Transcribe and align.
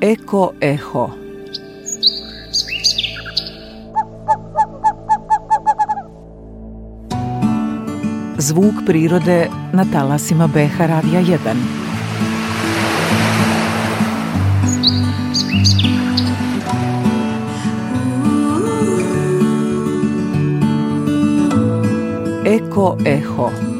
Eko 0.00 0.54
Eho. 0.60 1.10
Zvuk 8.38 8.82
prirode 8.86 9.46
na 9.72 9.84
talasima 9.84 10.46
BH 10.46 10.78
Radija 10.78 11.20
1 11.20 11.38
Eko 22.44 22.96
Eho. 23.04 23.71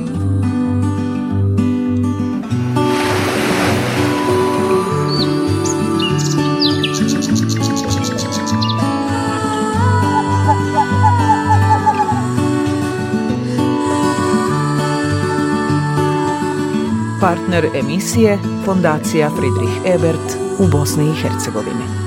Partner 17.23 17.65
emisije 17.75 18.39
Fondacija 18.65 19.31
Friedrich 19.31 19.73
Ebert 19.87 20.37
u 20.59 20.67
Bosni 20.73 21.05
i 21.05 21.23
Hercegovini. 21.23 22.03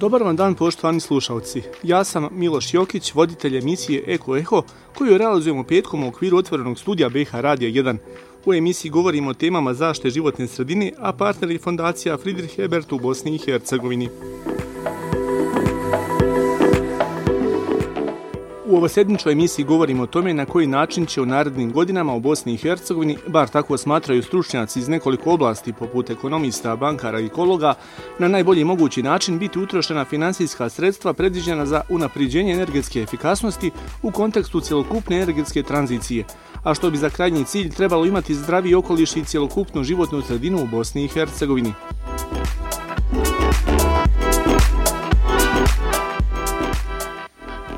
Dobar 0.00 0.22
vam 0.22 0.36
dan, 0.36 0.54
poštovani 0.54 1.00
slušalci. 1.00 1.62
Ja 1.82 2.04
sam 2.04 2.28
Miloš 2.32 2.74
Jokić, 2.74 3.14
voditelj 3.14 3.58
emisije 3.58 4.04
Eko 4.06 4.36
Eho, 4.36 4.62
koju 4.94 5.18
realizujemo 5.18 5.64
petkom 5.64 6.04
u 6.04 6.08
okviru 6.08 6.38
otvorenog 6.38 6.78
studija 6.78 7.08
BH 7.08 7.28
Radio 7.32 7.68
1. 7.68 7.98
U 8.46 8.54
emisiji 8.54 8.90
govorimo 8.90 9.30
o 9.30 9.34
temama 9.34 9.74
zašte 9.74 10.10
životne 10.10 10.46
sredine, 10.46 10.92
a 10.98 11.12
partner 11.12 11.50
je 11.50 11.58
fondacija 11.58 12.16
Friedrich 12.16 12.58
Ebert 12.58 12.92
u 12.92 12.98
Bosni 12.98 13.34
i 13.34 13.38
Hercegovini. 13.38 14.08
U 18.68 18.76
ovosedničoj 18.76 19.32
emisiji 19.32 19.64
govorimo 19.64 20.02
o 20.02 20.06
tome 20.06 20.34
na 20.34 20.44
koji 20.46 20.66
način 20.66 21.06
će 21.06 21.22
u 21.22 21.26
narednim 21.26 21.72
godinama 21.72 22.14
u 22.14 22.20
Bosni 22.20 22.54
i 22.54 22.56
Hercegovini, 22.56 23.18
bar 23.26 23.48
tako 23.48 23.76
smatraju 23.76 24.22
stručnjaci 24.22 24.78
iz 24.78 24.88
nekoliko 24.88 25.32
oblasti 25.32 25.72
poput 25.72 26.10
ekonomista, 26.10 26.76
bankara 26.76 27.20
i 27.20 27.26
ekologa, 27.26 27.74
na 28.18 28.28
najbolji 28.28 28.64
mogući 28.64 29.02
način 29.02 29.38
biti 29.38 29.58
utrošena 29.58 30.04
finansijska 30.04 30.68
sredstva 30.68 31.12
predviđena 31.12 31.66
za 31.66 31.80
unapriđenje 31.88 32.52
energetske 32.52 33.02
efikasnosti 33.02 33.70
u 34.02 34.10
kontekstu 34.10 34.60
cjelokupne 34.60 35.16
energetske 35.16 35.62
tranzicije, 35.62 36.24
a 36.62 36.74
što 36.74 36.90
bi 36.90 36.96
za 36.96 37.10
krajnji 37.10 37.44
cilj 37.44 37.70
trebalo 37.70 38.06
imati 38.06 38.34
zdravi 38.34 38.74
okoliš 38.74 39.16
i 39.16 39.24
cjelokupnu 39.24 39.84
životnu 39.84 40.22
sredinu 40.22 40.62
u 40.62 40.66
Bosni 40.66 41.04
i 41.04 41.08
Hercegovini. 41.08 41.72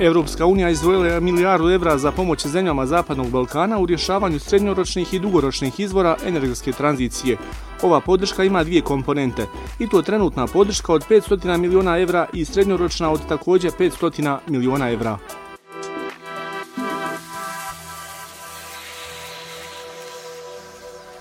Evropska 0.02 0.46
unija 0.46 0.70
izdvojila 0.70 1.06
je 1.06 1.20
milijardu 1.20 1.68
evra 1.68 1.98
za 1.98 2.12
pomoć 2.12 2.46
zemljama 2.46 2.86
Zapadnog 2.86 3.30
Balkana 3.30 3.78
u 3.78 3.86
rješavanju 3.86 4.38
srednjoročnih 4.38 5.14
i 5.14 5.18
dugoročnih 5.18 5.80
izvora 5.80 6.16
energetske 6.26 6.72
tranzicije. 6.72 7.36
Ova 7.82 8.00
podrška 8.00 8.44
ima 8.44 8.64
dvije 8.64 8.82
komponente, 8.82 9.46
i 9.78 9.88
to 9.88 10.02
trenutna 10.02 10.46
podrška 10.46 10.92
od 10.92 11.04
500 11.08 11.56
miliona 11.56 11.98
evra 11.98 12.26
i 12.32 12.44
srednjoročna 12.44 13.10
od 13.10 13.28
također 13.28 13.72
500 13.78 14.38
miliona 14.46 14.90
evra. 14.90 15.18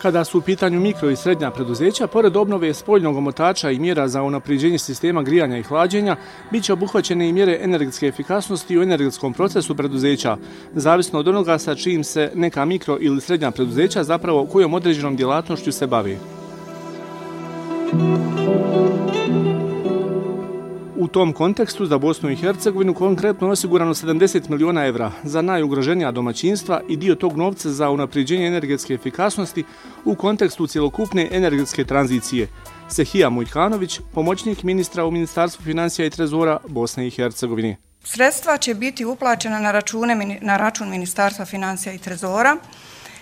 Kada 0.01 0.23
su 0.23 0.37
u 0.37 0.41
pitanju 0.41 0.79
mikro 0.79 1.09
i 1.09 1.15
srednja 1.15 1.51
preduzeća, 1.51 2.07
pored 2.07 2.37
obnove 2.37 2.73
spoljnog 2.73 3.17
omotača 3.17 3.71
i 3.71 3.79
mjera 3.79 4.07
za 4.07 4.23
unapriđenje 4.23 4.77
sistema 4.77 5.23
grijanja 5.23 5.57
i 5.57 5.63
hlađenja, 5.63 6.15
bit 6.51 6.63
će 6.63 6.73
obuhvaćene 6.73 7.29
i 7.29 7.33
mjere 7.33 7.59
energetske 7.61 8.07
efikasnosti 8.07 8.77
u 8.77 8.83
energetskom 8.83 9.33
procesu 9.33 9.75
preduzeća, 9.75 10.38
zavisno 10.73 11.19
od 11.19 11.27
onoga 11.27 11.57
sa 11.57 11.75
čijim 11.75 12.03
se 12.03 12.31
neka 12.35 12.65
mikro 12.65 12.97
ili 13.01 13.21
srednja 13.21 13.51
preduzeća 13.51 14.03
zapravo 14.03 14.45
kojom 14.45 14.73
određenom 14.73 15.15
djelatnošću 15.15 15.71
se 15.71 15.88
bavi. 15.88 16.17
U 18.65 18.69
tom 21.09 21.33
kontekstu 21.33 21.85
za 21.85 21.97
Bosnu 21.97 22.29
i 22.29 22.35
Hercegovinu 22.35 22.93
konkretno 22.93 23.49
osigurano 23.49 23.93
70 23.93 24.49
miliona 24.49 24.85
evra 24.85 25.11
za 25.23 25.41
najugroženija 25.41 26.11
domaćinstva 26.11 26.81
i 26.89 26.97
dio 26.97 27.15
tog 27.15 27.37
novca 27.37 27.69
za 27.69 27.89
unapređenje 27.89 28.47
energetske 28.47 28.93
efikasnosti 28.93 29.63
u 30.05 30.15
kontekstu 30.15 30.67
cjelokupne 30.67 31.27
energetske 31.31 31.85
tranzicije. 31.85 32.47
Sehija 32.89 33.29
Mujkanović, 33.29 33.99
pomoćnik 34.13 34.63
ministra 34.63 35.05
u 35.05 35.11
Ministarstvu 35.11 35.63
financija 35.63 36.05
i 36.05 36.09
trezora 36.09 36.57
Bosne 36.67 37.07
i 37.07 37.11
Hercegovine. 37.11 37.77
Sredstva 38.03 38.57
će 38.57 38.73
biti 38.73 39.05
uplaćena 39.05 39.59
na, 39.59 39.71
račune, 39.71 40.39
na 40.41 40.57
račun 40.57 40.89
Ministarstva 40.89 41.45
financija 41.45 41.93
i 41.93 41.97
trezora 41.97 42.57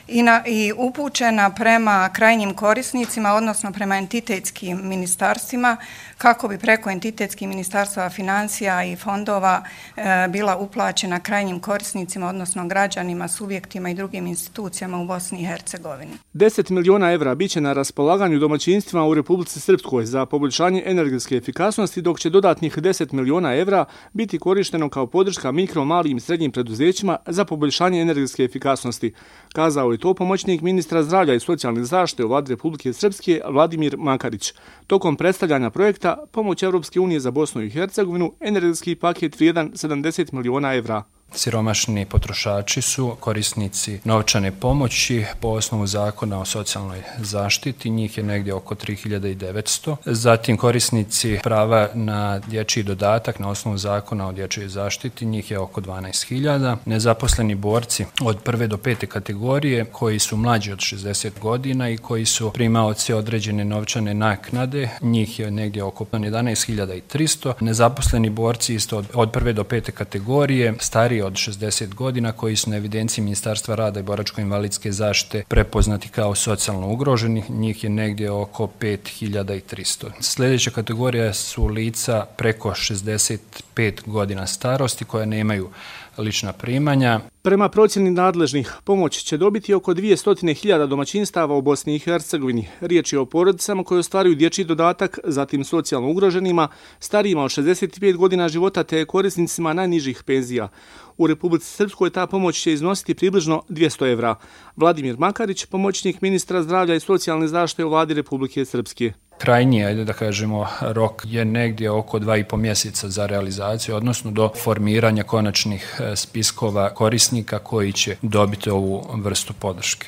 i, 0.07 0.23
na, 0.23 0.43
i 0.45 0.73
upućena 0.77 1.49
prema 1.49 2.09
krajnjim 2.13 2.53
korisnicima, 2.53 3.33
odnosno 3.33 3.71
prema 3.71 3.97
entitetskim 3.97 4.79
ministarstvima, 4.83 5.77
kako 6.17 6.47
bi 6.47 6.57
preko 6.57 6.89
entitetskih 6.89 7.47
ministarstva 7.47 8.09
financija 8.09 8.83
i 8.83 8.95
fondova 8.95 9.63
e, 9.95 10.27
bila 10.29 10.57
uplaćena 10.57 11.19
krajnjim 11.19 11.59
korisnicima, 11.59 12.27
odnosno 12.27 12.67
građanima, 12.67 13.27
subjektima 13.27 13.89
i 13.89 13.93
drugim 13.93 14.27
institucijama 14.27 14.97
u 14.97 15.05
Bosni 15.05 15.41
i 15.41 15.45
Hercegovini. 15.45 16.11
10 16.33 16.71
miliona 16.71 17.11
evra 17.11 17.35
biće 17.35 17.61
na 17.61 17.73
raspolaganju 17.73 18.39
domaćinstvima 18.39 19.07
u 19.07 19.13
Republici 19.13 19.59
Srpskoj 19.59 20.05
za 20.05 20.25
poboljšanje 20.25 20.83
energetske 20.85 21.35
efikasnosti, 21.35 22.01
dok 22.01 22.19
će 22.19 22.29
dodatnih 22.29 22.77
10 22.77 23.13
miliona 23.13 23.55
evra 23.55 23.85
biti 24.13 24.39
korišteno 24.39 24.89
kao 24.89 25.07
podrška 25.07 25.51
mikro, 25.51 25.85
malim 25.85 26.17
i 26.17 26.19
srednjim 26.19 26.51
preduzećima 26.51 27.17
za 27.25 27.45
poboljšanje 27.45 28.01
energetske 28.01 28.43
efikasnosti, 28.43 29.13
kazao 29.53 29.91
je 29.91 29.96
to 29.97 30.13
pomoćnik 30.13 30.61
ministra 30.61 31.03
zdravlja 31.03 31.33
i 31.33 31.39
socijalne 31.39 31.83
zaštite 31.83 32.25
u 32.25 32.27
vladi 32.27 32.53
Republike 32.53 32.93
Srpske 32.93 33.41
Vladimir 33.49 33.97
Makarić. 33.97 34.53
Tokom 34.87 35.15
predstavljanja 35.15 35.69
projekta 35.69 36.17
Pomoć 36.31 36.63
Evropske 36.63 36.99
unije 36.99 37.19
za 37.19 37.31
Bosnu 37.31 37.61
i 37.61 37.69
Hercegovinu, 37.69 38.33
energetski 38.39 38.95
paket 38.95 39.35
vrijedan 39.35 39.71
70 39.71 40.33
miliona 40.33 40.73
evra. 40.73 41.03
Siromašni 41.31 42.05
potrošači 42.05 42.81
su 42.81 43.15
korisnici 43.19 43.99
novčane 44.03 44.51
pomoći 44.51 45.25
po 45.39 45.47
osnovu 45.47 45.87
zakona 45.87 46.39
o 46.39 46.45
socijalnoj 46.45 47.01
zaštiti, 47.17 47.89
njih 47.89 48.17
je 48.17 48.23
negdje 48.23 48.53
oko 48.53 48.75
3900. 48.75 49.95
Zatim 50.05 50.57
korisnici 50.57 51.39
prava 51.43 51.89
na 51.93 52.39
dječji 52.39 52.83
dodatak 52.83 53.39
na 53.39 53.49
osnovu 53.49 53.77
zakona 53.77 54.27
o 54.27 54.31
dječjoj 54.31 54.67
zaštiti, 54.67 55.25
njih 55.25 55.51
je 55.51 55.59
oko 55.59 55.81
12.000. 55.81 56.77
Nezaposleni 56.85 57.55
borci 57.55 58.05
od 58.21 58.37
prve 58.43 58.67
do 58.67 58.77
pete 58.77 59.07
kategorije 59.07 59.85
koji 59.85 60.19
su 60.19 60.37
mlađi 60.37 60.71
od 60.71 60.79
60 60.79 61.31
godina 61.41 61.89
i 61.89 61.97
koji 61.97 62.25
su 62.25 62.51
primaoci 62.51 63.13
određene 63.13 63.65
novčane 63.65 64.13
naknade, 64.13 64.89
njih 65.01 65.39
je 65.39 65.51
negdje 65.51 65.83
oko 65.83 66.05
11.300. 66.05 67.53
Nezaposleni 67.59 68.29
borci 68.29 68.75
isto 68.75 69.03
od 69.13 69.31
prve 69.31 69.53
do 69.53 69.63
pete 69.63 69.91
kategorije, 69.91 70.73
stari 70.79 71.16
stariji 71.17 71.21
od 71.21 71.33
60 71.33 71.93
godina 71.93 72.31
koji 72.31 72.55
su 72.55 72.69
na 72.69 72.77
evidenciji 72.77 73.23
Ministarstva 73.23 73.75
rada 73.75 73.99
i 73.99 74.03
boračko-invalidske 74.03 74.91
zaštite 74.91 75.43
prepoznati 75.47 76.09
kao 76.09 76.35
socijalno 76.35 76.87
ugroženi, 76.87 77.43
njih 77.49 77.83
je 77.83 77.89
negdje 77.89 78.31
oko 78.31 78.69
5300. 78.79 80.11
Sljedeća 80.21 80.71
kategorija 80.71 81.33
su 81.33 81.65
lica 81.65 82.25
preko 82.37 82.69
65 82.69 84.01
godina 84.05 84.47
starosti 84.47 85.05
koja 85.05 85.25
nemaju 85.25 85.69
lična 86.17 86.53
primanja. 86.53 87.19
Prema 87.41 87.69
procjeni 87.69 88.11
nadležnih, 88.11 88.73
pomoć 88.83 89.23
će 89.23 89.37
dobiti 89.37 89.73
oko 89.73 89.93
200.000 89.93 90.87
domaćinstava 90.87 91.55
u 91.55 91.61
Bosni 91.61 91.95
i 91.95 91.99
Hercegovini. 91.99 92.67
Riječ 92.81 93.13
je 93.13 93.19
o 93.19 93.25
porodicama 93.25 93.83
koje 93.83 93.99
ostvaruju 93.99 94.35
dječji 94.35 94.65
dodatak, 94.65 95.19
zatim 95.23 95.63
socijalno 95.63 96.09
ugroženima, 96.09 96.67
starijima 96.99 97.43
od 97.43 97.51
65 97.51 98.15
godina 98.15 98.49
života 98.49 98.83
te 98.83 99.05
korisnicima 99.05 99.73
najnižih 99.73 100.23
penzija. 100.23 100.69
U 101.17 101.27
Republici 101.27 101.65
Srpskoj 101.65 102.09
ta 102.09 102.27
pomoć 102.27 102.61
će 102.61 102.73
iznositi 102.73 103.13
približno 103.13 103.63
200 103.69 104.11
evra. 104.11 104.35
Vladimir 104.75 105.15
Makarić, 105.17 105.65
pomoćnik 105.65 106.21
ministra 106.21 106.63
zdravlja 106.63 106.95
i 106.95 106.99
socijalne 106.99 107.47
zaštite 107.47 107.85
u 107.85 107.89
vladi 107.89 108.13
Republike 108.13 108.65
Srpske. 108.65 109.13
Krajnji, 109.37 109.85
ajde 109.85 110.03
da 110.03 110.13
kažemo, 110.13 110.67
rok 110.81 111.21
je 111.25 111.45
negdje 111.45 111.91
oko 111.91 112.19
dva 112.19 112.37
i 112.37 112.43
po 112.43 112.57
mjeseca 112.57 113.09
za 113.09 113.25
realizaciju, 113.25 113.95
odnosno 113.95 114.31
do 114.31 114.49
formiranja 114.63 115.23
konačnih 115.23 115.99
e, 115.99 116.15
spiskova 116.15 116.89
korisnika 116.93 117.59
koji 117.59 117.93
će 117.93 118.15
dobiti 118.21 118.69
ovu 118.69 119.05
vrstu 119.13 119.53
podrške. 119.53 120.07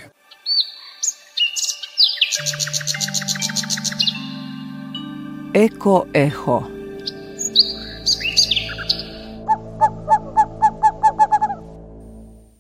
Eko 5.54 6.06
Eho 6.14 6.79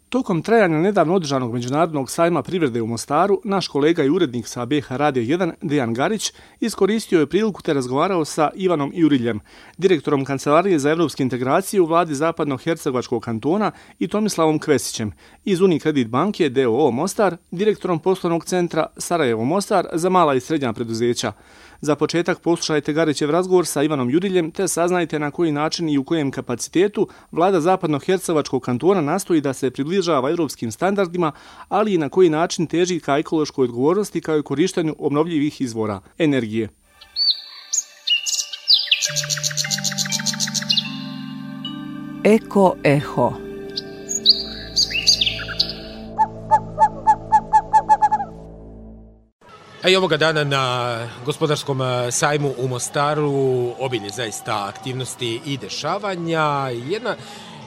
Tokom 0.10 0.42
trajanja 0.42 0.78
nedavno 0.78 1.16
održanog 1.16 1.54
Međunarodnog 1.54 2.12
sajma 2.12 2.44
privrede 2.44 2.82
u 2.82 2.88
Mostaru, 2.88 3.42
naš 3.44 3.68
kolega 3.68 4.04
i 4.04 4.10
urednik 4.10 4.48
sa 4.48 4.66
BH 4.66 4.86
Radio 4.90 5.24
1, 5.24 5.52
Dejan 5.62 5.94
Garić, 5.94 6.34
iskoristio 6.60 7.20
je 7.20 7.28
priliku 7.28 7.62
te 7.62 7.74
razgovarao 7.74 8.26
sa 8.26 8.50
Ivanom 8.56 8.92
Juriljem, 8.96 9.40
direktorom 9.78 10.26
Kancelarije 10.26 10.80
za 10.80 10.92
evropske 10.92 11.24
integracije 11.24 11.82
u 11.82 11.86
vladi 11.86 12.14
Zapadno-Hercegovačkog 12.14 13.20
kantona 13.20 13.72
i 14.00 14.08
Tomislavom 14.08 14.60
Kvesićem 14.60 15.12
iz 15.46 15.62
Unikredit 15.62 16.08
banke 16.08 16.50
DOO 16.50 16.92
Mostar, 16.92 17.38
direktorom 17.52 18.00
poslovnog 18.00 18.46
centra 18.46 18.86
Sarajevo 18.98 19.44
Mostar 19.44 19.88
za 19.94 20.10
mala 20.10 20.36
i 20.36 20.40
srednja 20.40 20.74
preduzeća. 20.74 21.32
Za 21.82 21.96
početak 21.96 22.40
poslušajte 22.40 22.94
Garićev 22.94 23.30
razgovor 23.30 23.66
sa 23.66 23.84
Ivanom 23.84 24.10
Juriljem 24.10 24.52
te 24.52 24.68
saznajte 24.68 25.20
na 25.20 25.32
koji 25.32 25.52
način 25.52 25.90
i 25.90 25.98
u 25.98 26.04
kojem 26.04 26.32
kapacitetu 26.32 27.08
vlada 27.32 27.62
Zapadno-Hercevačkog 27.62 28.60
kantona 28.60 29.02
nastoji 29.02 29.42
da 29.42 29.54
se 29.54 29.72
približava 29.72 30.30
evropskim 30.30 30.72
standardima, 30.72 31.32
ali 31.70 31.94
i 31.94 31.98
na 31.98 32.10
koji 32.10 32.30
način 32.30 32.68
teži 32.68 33.00
ka 33.00 33.18
ekološkoj 33.18 33.64
odgovornosti 33.64 34.22
kao 34.22 34.38
i 34.38 34.44
korištenju 34.44 34.96
obnovljivih 35.00 35.62
izvora 35.62 36.02
energije. 36.18 36.70
Eko 42.24 42.76
Eho 42.84 43.49
A 49.84 49.90
i 49.90 49.96
ovoga 49.96 50.18
dana 50.18 50.44
na 50.44 50.98
gospodarskom 51.26 51.82
eh, 51.82 52.12
sajmu 52.12 52.54
u 52.58 52.68
Mostaru 52.68 53.76
obilje 53.80 54.10
zaista 54.10 54.68
aktivnosti 54.68 55.42
i 55.46 55.58
dešavanja. 55.58 56.70
Jedna 56.90 57.16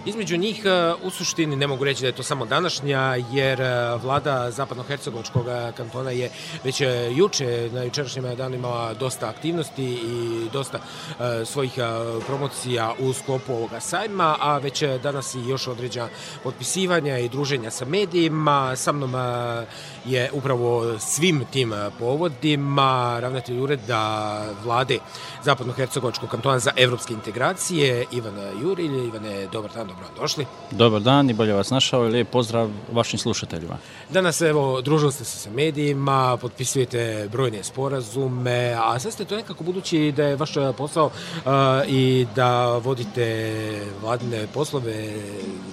Između 0.06 0.36
njih, 0.36 0.64
e, 0.64 0.94
u 1.02 1.10
suštini, 1.10 1.56
ne 1.56 1.66
mogu 1.66 1.84
reći 1.84 2.00
da 2.00 2.06
je 2.06 2.12
to 2.12 2.22
samo 2.22 2.46
današnja, 2.46 3.16
jer 3.32 3.60
e, 3.60 3.96
vlada 4.02 4.50
Zapadno-Hercegovačkog 4.50 5.48
e, 5.48 5.72
kantona 5.76 6.10
je 6.10 6.30
već 6.64 6.82
juče, 7.16 7.70
na 7.72 7.82
jučerašnjim 7.82 8.36
danima, 8.36 8.94
dosta 9.00 9.28
aktivnosti 9.28 9.84
i 9.84 10.48
dosta 10.52 10.78
svojih 11.44 11.72
promocija 12.26 12.94
u 12.98 13.12
sklopu 13.12 13.52
ovoga 13.52 13.80
sajma, 13.80 14.36
a 14.40 14.58
već 14.58 14.82
danas 15.02 15.34
i 15.34 15.48
još 15.48 15.66
određa 15.68 16.08
potpisivanja 16.42 17.18
i 17.18 17.28
druženja 17.28 17.70
sa 17.70 17.84
medijima. 17.84 18.76
Sa 18.76 18.92
mnom 18.92 19.14
je 20.04 20.30
upravo 20.32 20.98
svim 20.98 21.44
tim 21.52 21.72
povodima 21.98 23.18
ravnatelj 23.20 23.58
ureda 23.58 24.44
vlade 24.64 24.98
Zapadno-Hercegovačkog 25.44 26.30
kantona 26.30 26.58
za 26.58 26.70
evropske 26.76 27.14
integracije, 27.14 28.04
Ivan 28.10 28.34
Jurilj. 28.62 29.06
Ivane, 29.06 29.46
dobar 29.52 29.70
dan, 29.74 29.91
dobro 29.92 30.20
došli. 30.20 30.46
Dobar 30.70 31.02
dan 31.02 31.30
i 31.30 31.34
bolje 31.34 31.52
vas 31.52 31.70
našao 31.70 32.06
i 32.06 32.10
lijep 32.10 32.30
pozdrav 32.30 32.70
vašim 32.92 33.18
slušateljima. 33.18 33.76
Danas, 34.10 34.40
evo, 34.40 34.80
družili 34.80 35.12
ste 35.12 35.24
se 35.24 35.38
sa 35.38 35.50
medijima, 35.50 36.36
potpisujete 36.36 37.28
brojne 37.32 37.64
sporazume, 37.64 38.76
a 38.80 38.98
sad 38.98 39.12
ste 39.12 39.24
to 39.24 39.36
nekako 39.36 39.64
budući 39.64 40.12
da 40.16 40.24
je 40.24 40.36
vaš 40.36 40.52
posao 40.76 41.06
uh, 41.06 41.52
i 41.88 42.26
da 42.34 42.76
vodite 42.76 43.52
vladine 44.02 44.46
poslove 44.54 45.12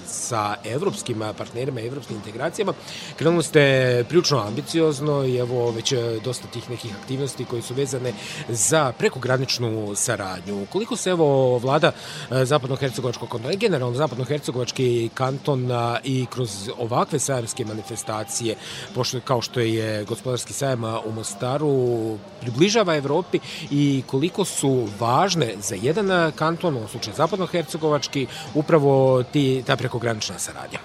sa 0.08 0.56
evropskim 0.66 1.24
partnerima 1.38 1.82
evropskim 1.82 2.16
integracijama. 2.16 2.74
Krenuli 3.16 3.44
ste 3.44 4.04
prilično 4.10 4.38
ambiciozno 4.38 5.24
i 5.26 5.38
evo 5.38 5.72
već 5.72 5.94
dosta 6.24 6.48
tih 6.48 6.70
nekih 6.70 6.96
aktivnosti 7.02 7.46
koji 7.46 7.62
su 7.62 7.74
vezane 7.74 8.14
za 8.50 8.92
prekograničnu 8.98 9.96
saradnju. 9.96 10.66
Koliko 10.72 10.96
se 10.96 11.10
evo 11.10 11.58
vlada 11.58 11.92
Zapadno-Hercegovačkog 12.30 13.54
i 13.54 13.58
generalno 13.58 13.98
zapadnohercegovački 14.10 15.10
kanton 15.14 15.70
i 16.04 16.26
kroz 16.30 16.70
ovakve 16.80 17.20
sajamske 17.20 17.66
manifestacije, 17.66 18.56
pošto 18.96 19.20
kao 19.20 19.42
što 19.42 19.60
je 19.60 20.04
gospodarski 20.06 20.54
sajam 20.54 20.84
u 20.84 21.12
Mostaru, 21.16 22.18
približava 22.42 22.96
Evropi 22.96 23.40
i 23.72 24.04
koliko 24.08 24.46
su 24.46 24.88
važne 25.00 25.54
za 25.62 25.76
jedan 25.76 26.32
kanton, 26.32 26.78
u 26.78 26.88
slučaju 26.88 27.16
zapadnohercegovački, 27.16 28.28
upravo 28.54 29.24
ti, 29.24 29.64
ta 29.68 29.76
prekogranična 29.76 30.40
saradnja. 30.40 30.80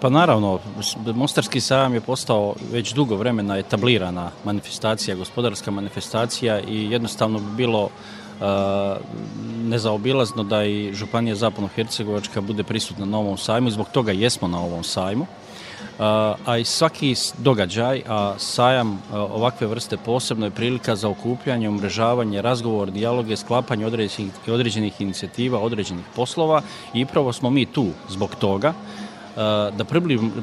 Pa 0.00 0.08
naravno, 0.08 0.58
Mostarski 1.14 1.60
sajam 1.60 1.94
je 1.94 2.00
postao 2.00 2.54
već 2.72 2.92
dugo 2.92 3.16
vremena 3.16 3.58
etablirana 3.58 4.30
manifestacija, 4.44 5.16
gospodarska 5.16 5.70
manifestacija 5.70 6.60
i 6.60 6.90
jednostavno 6.90 7.38
bi 7.38 7.56
bilo 7.56 7.84
uh, 7.84 7.90
nezaobilazno 9.64 10.42
da 10.42 10.64
i 10.64 10.92
Županija 10.94 11.36
Zapadno-Hercegovačka 11.36 12.40
bude 12.40 12.62
prisutna 12.62 13.06
na 13.06 13.18
ovom 13.18 13.38
sajmu 13.38 13.68
i 13.68 13.70
zbog 13.70 13.88
toga 13.92 14.12
jesmo 14.12 14.48
na 14.48 14.60
ovom 14.60 14.84
sajmu. 14.84 15.26
A 16.46 16.58
i 16.58 16.64
svaki 16.64 17.14
događaj, 17.38 18.02
a 18.08 18.34
sajam 18.38 19.02
ovakve 19.12 19.66
vrste 19.66 19.96
posebno 19.96 20.46
je 20.46 20.50
prilika 20.50 20.96
za 20.96 21.08
okupljanje, 21.08 21.68
umrežavanje, 21.68 22.42
razgovor, 22.42 22.90
dijaloge, 22.90 23.36
sklapanje 23.36 23.86
određenih, 23.86 24.32
određenih 24.46 25.00
inicijativa, 25.00 25.58
određenih 25.58 26.04
poslova 26.16 26.62
i 26.94 27.04
upravo 27.04 27.32
smo 27.32 27.50
mi 27.50 27.66
tu 27.66 27.86
zbog 28.08 28.34
toga 28.34 28.72
E, 29.36 29.70
da 29.76 29.84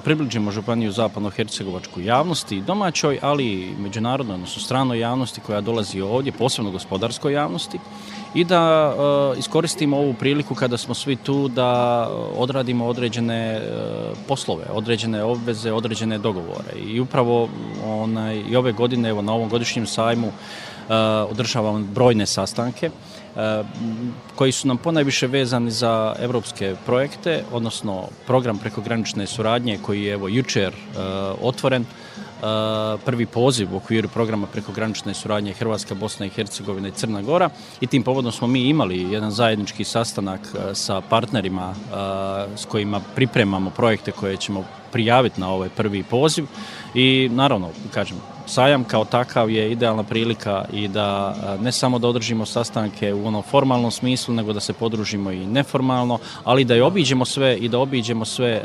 približimo 0.03 0.51
Županiju 0.51 0.91
zapadno-hercegovačku 0.91 1.99
javnosti 2.01 2.61
domaćoj, 2.61 3.19
ali 3.21 3.45
i 3.45 3.73
međunarodnoj, 3.79 4.33
odnosno 4.33 4.61
stranoj 4.61 4.99
javnosti 4.99 5.41
koja 5.41 5.61
dolazi 5.61 6.01
ovdje, 6.01 6.31
posebno 6.31 6.71
gospodarskoj 6.71 7.33
javnosti, 7.33 7.79
i 8.33 8.43
da 8.43 8.93
e, 9.35 9.39
iskoristimo 9.39 9.97
ovu 9.97 10.13
priliku 10.13 10.55
kada 10.55 10.77
smo 10.77 10.93
svi 10.93 11.15
tu 11.15 11.47
da 11.47 12.01
odradimo 12.37 12.85
određene 12.85 13.55
e, 13.55 13.61
poslove, 14.27 14.65
određene 14.71 15.23
obveze, 15.23 15.71
određene 15.71 16.17
dogovore. 16.17 16.79
I 16.87 16.99
upravo 16.99 17.49
onaj, 17.85 18.43
i 18.49 18.55
ove 18.55 18.71
godine, 18.71 19.09
evo, 19.09 19.21
na 19.21 19.33
ovom 19.33 19.49
godišnjem 19.49 19.87
sajmu, 19.87 20.31
održavamo 21.29 21.79
brojne 21.79 22.25
sastanke. 22.25 22.89
Koji 24.35 24.51
su 24.51 24.67
nam 24.67 24.77
ponajviše 24.77 25.27
vezani 25.27 25.71
za 25.71 26.15
evropske 26.19 26.75
projekte, 26.85 27.43
odnosno 27.51 28.07
program 28.25 28.57
prekogranične 28.57 29.27
suradnje 29.27 29.79
koji 29.81 30.03
je 30.03 30.13
evo 30.13 30.27
jučer 30.27 30.73
e, 30.73 30.99
otvoren, 31.41 31.81
e, 31.81 31.85
prvi 33.05 33.25
poziv 33.25 33.73
u 33.73 33.77
okviru 33.77 34.09
programa 34.09 34.47
prekogranične 34.47 35.13
suradnje 35.13 35.53
Hrvatska, 35.53 35.95
Bosna 35.95 36.25
i 36.25 36.29
Hercegovina 36.29 36.87
i 36.87 36.91
Crna 36.91 37.21
Gora 37.21 37.49
i 37.81 37.87
tim 37.87 38.03
povodom 38.03 38.31
smo 38.31 38.47
mi 38.47 38.61
imali 38.61 39.11
jedan 39.11 39.31
zajednički 39.31 39.83
sastanak 39.83 40.41
e, 40.41 40.75
sa 40.75 41.01
partnerima 41.01 41.75
s 42.55 42.65
kojima 42.65 43.01
pripremamo 43.15 43.69
projekte 43.69 44.11
koje 44.11 44.37
ćemo 44.37 44.65
prijaviti 44.91 45.41
na 45.41 45.49
ovaj 45.49 45.69
prvi 45.69 46.03
poziv. 46.03 46.45
I 46.93 47.29
naravno, 47.31 47.69
kažem, 47.93 48.17
sajam 48.47 48.83
kao 48.83 49.05
takav 49.05 49.49
je 49.49 49.71
idealna 49.71 50.03
prilika 50.03 50.65
i 50.73 50.87
da 50.87 51.35
e, 51.59 51.63
ne 51.63 51.71
samo 51.71 51.99
da 51.99 52.07
održimo 52.07 52.45
sastanke 52.45 53.13
u 53.13 53.27
onom 53.27 53.43
formalnom 53.43 53.91
smislu, 53.91 54.33
nego 54.33 54.53
da 54.53 54.59
se 54.59 54.73
podružimo 54.73 55.31
i 55.31 55.45
neformalno, 55.45 56.19
ali 56.43 56.65
da 56.65 56.75
i 56.75 56.81
obiđemo 56.81 57.25
sve 57.25 57.57
i 57.57 57.69
da 57.69 57.79
obiđemo 57.79 58.25
sve 58.25 58.49
e, 58.49 58.55
e, 58.55 58.63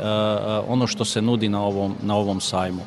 ono 0.67 0.87
što 0.87 1.05
se 1.05 1.21
nudi 1.21 1.49
na 1.49 1.63
ovom, 1.63 1.95
na 2.01 2.15
ovom 2.15 2.41
sajmu. 2.41 2.81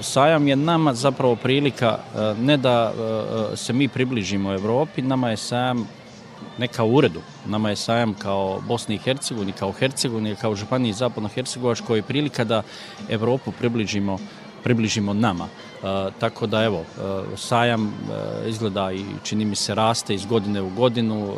Sajam 0.00 0.48
je 0.48 0.56
nama 0.56 0.94
zapravo 0.94 1.36
prilika 1.36 1.98
ne 2.38 2.56
da 2.56 2.92
se 3.54 3.72
mi 3.72 3.88
približimo 3.88 4.52
Evropi, 4.52 5.02
nama 5.02 5.30
je 5.30 5.36
sajam 5.36 5.88
neka 6.58 6.84
uredu. 6.84 7.20
Nama 7.46 7.70
je 7.70 7.76
sajam 7.76 8.14
kao 8.14 8.60
Bosni 8.68 8.94
i 8.94 8.98
Hercegovini, 8.98 9.52
kao 9.52 9.72
Hercegovini, 9.72 10.36
kao 10.36 10.54
Županiji 10.54 10.92
Zapadno-Hercegovačkoj 10.92 11.96
je 11.96 12.02
prilika 12.02 12.44
da 12.44 12.62
Evropu 13.08 13.52
približimo, 13.52 14.18
približimo 14.62 15.14
nama. 15.14 15.44
E, 15.44 16.10
tako 16.18 16.46
da 16.46 16.64
evo, 16.64 16.80
e, 16.80 17.36
sajam 17.36 17.86
e, 17.86 18.48
izgleda 18.48 18.92
i 18.92 19.04
čini 19.22 19.44
mi 19.44 19.56
se 19.56 19.74
raste 19.74 20.14
iz 20.14 20.26
godine 20.26 20.62
u 20.62 20.70
godinu, 20.70 21.16
e, 21.16 21.36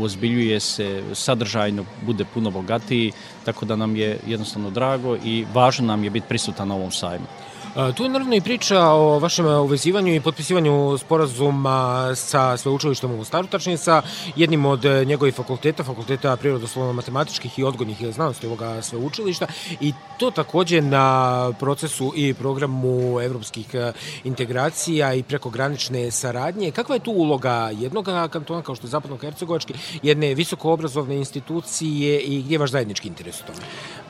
uozbiljuje 0.00 0.60
se, 0.60 1.02
sadržajno 1.12 1.84
bude 2.02 2.24
puno 2.34 2.50
bogatiji, 2.50 3.12
tako 3.44 3.66
da 3.66 3.76
nam 3.76 3.96
je 3.96 4.18
jednostavno 4.26 4.70
drago 4.70 5.16
i 5.24 5.46
važno 5.54 5.86
nam 5.86 6.04
je 6.04 6.10
biti 6.10 6.28
prisutan 6.28 6.68
na 6.68 6.74
ovom 6.74 6.90
sajmu. 6.90 7.26
Tu 7.74 8.02
je 8.02 8.08
naravno 8.08 8.36
i 8.36 8.40
priča 8.40 8.80
o 8.80 9.18
vašem 9.18 9.46
uvezivanju 9.46 10.14
i 10.14 10.20
potpisivanju 10.20 10.98
sporazuma 10.98 12.10
sa 12.14 12.56
sveučilištom 12.56 13.12
u 13.12 13.16
Mostaru, 13.16 13.46
tačnije 13.46 13.78
sa 13.78 14.02
jednim 14.36 14.66
od 14.66 14.84
e, 14.84 15.04
njegovih 15.04 15.34
fakulteta, 15.34 15.84
fakulteta 15.84 16.36
prirodoslovno-matematičkih 16.36 17.58
i 17.58 17.64
odgodnih 17.64 18.02
e, 18.02 18.12
znanosti 18.12 18.46
ovoga 18.46 18.82
sveučilišta 18.82 19.46
i 19.80 19.92
to 20.18 20.30
takođe 20.30 20.80
na 20.80 21.52
procesu 21.58 22.12
i 22.16 22.34
programu 22.34 23.20
evropskih 23.20 23.74
e, 23.74 23.92
integracija 24.24 25.14
i 25.14 25.22
prekogranične 25.22 26.10
saradnje. 26.10 26.70
Kakva 26.70 26.94
je 26.94 27.00
tu 27.00 27.12
uloga 27.12 27.70
jednog 27.72 28.04
kantona 28.30 28.62
kao 28.62 28.74
što 28.74 28.86
je 28.86 28.90
Zapadno-Hercegovački, 28.90 29.74
jedne 30.02 30.34
visokoobrazovne 30.34 31.16
institucije 31.16 32.20
i 32.20 32.42
gdje 32.42 32.54
je 32.54 32.58
vaš 32.58 32.70
zajednički 32.70 33.08
interes 33.08 33.40
u 33.40 33.46
tome? 33.46 33.58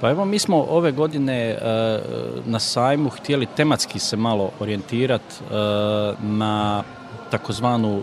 Pa 0.00 0.10
evo, 0.10 0.24
mi 0.24 0.38
smo 0.38 0.66
ove 0.70 0.92
godine 0.92 1.58
na 2.46 2.58
sajmu 2.58 3.08
htjeli 3.08 3.46
tematski 3.56 3.98
se 3.98 4.16
malo 4.16 4.50
orijentirati 4.60 5.34
e, 5.40 5.54
na 6.22 6.82
takozvanu 7.30 8.02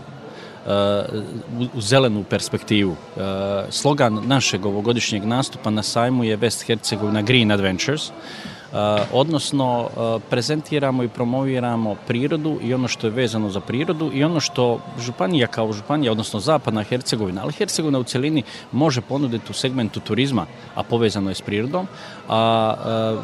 u 1.74 1.80
zelenu 1.80 2.24
perspektivu. 2.24 2.92
E, 2.92 3.20
slogan 3.70 4.22
našeg 4.26 4.66
ovogodišnjeg 4.66 5.24
nastupa 5.24 5.70
na 5.70 5.82
sajmu 5.82 6.24
je 6.24 6.38
West 6.38 6.66
Herzegovina 6.66 7.22
Green 7.22 7.50
Adventures, 7.50 8.10
Eh, 8.72 9.02
odnosno 9.12 9.88
eh, 9.88 10.20
prezentiramo 10.30 11.02
i 11.02 11.08
promoviramo 11.08 11.96
prirodu 12.06 12.58
i 12.62 12.74
ono 12.74 12.88
što 12.88 13.06
je 13.06 13.10
vezano 13.10 13.50
za 13.50 13.60
prirodu 13.60 14.10
i 14.14 14.24
ono 14.24 14.40
što 14.40 14.80
Županija 15.00 15.46
kao 15.46 15.72
Županija, 15.72 16.12
odnosno 16.12 16.40
Zapadna 16.40 16.82
Hercegovina, 16.82 17.42
ali 17.42 17.52
Hercegovina 17.52 17.98
u 17.98 18.04
celini 18.04 18.42
može 18.72 19.00
ponuditi 19.00 19.50
u 19.50 19.54
segmentu 19.54 20.00
turizma, 20.00 20.46
a 20.74 20.82
povezano 20.82 21.30
je 21.30 21.34
s 21.34 21.40
prirodom, 21.40 21.86
a 22.28 22.32
a 22.32 23.16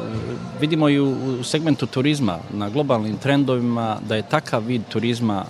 vidimo 0.59 0.89
i 0.89 0.99
u 0.99 1.43
segmentu 1.43 1.85
turizma 1.85 2.37
na 2.53 2.69
globalnim 2.69 3.17
trendovima 3.17 3.97
da 4.07 4.15
je 4.15 4.29
takav 4.29 4.63
vid 4.63 4.81
turizma 4.89 5.45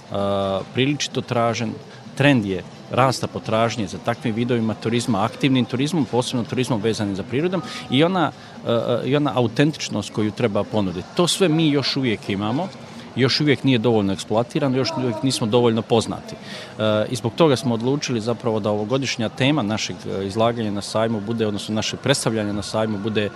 priličito 0.74 1.22
tražen, 1.22 1.74
trend 2.16 2.46
je 2.46 2.64
rasta 2.92 3.28
potražnje 3.28 3.88
za 3.88 3.98
takvim 3.98 4.36
vidovima 4.36 4.74
turizma, 4.74 5.24
aktivnim 5.24 5.66
turizmom, 5.66 6.06
posebno 6.06 6.44
turizmom 6.44 6.82
vezanim 6.82 7.16
za 7.16 7.24
prirodom 7.24 7.62
i 7.90 8.04
ona, 8.04 8.32
e, 8.68 8.72
e, 8.72 9.10
i 9.10 9.16
ona 9.16 9.32
autentičnost 9.36 10.14
koju 10.14 10.32
treba 10.32 10.64
ponuditi. 10.64 11.08
To 11.16 11.28
sve 11.28 11.50
mi 11.50 11.70
još 11.70 11.98
uvijek 11.98 12.30
imamo 12.30 12.68
još 13.16 13.42
uvijek 13.42 13.64
nije 13.64 13.78
dovoljno 13.78 14.14
eksploatirano, 14.14 14.78
još 14.78 14.90
uvijek 14.98 15.24
nismo 15.24 15.48
dovoljno 15.48 15.82
poznati. 15.82 16.36
E, 16.36 17.06
I 17.10 17.16
zbog 17.16 17.34
toga 17.36 17.56
smo 17.56 17.74
odlučili 17.74 18.22
zapravo 18.22 18.60
da 18.60 18.70
ovogodišnja 18.70 19.30
tema 19.30 19.62
našeg 19.64 19.96
e, 20.06 20.28
izlaganja 20.28 20.72
na 20.72 20.82
sajmu 20.82 21.22
bude, 21.22 21.48
odnosno 21.48 21.76
naše 21.76 21.98
predstavljanje 21.98 22.54
na 22.54 22.62
sajmu 22.62 22.98
bude 22.98 23.30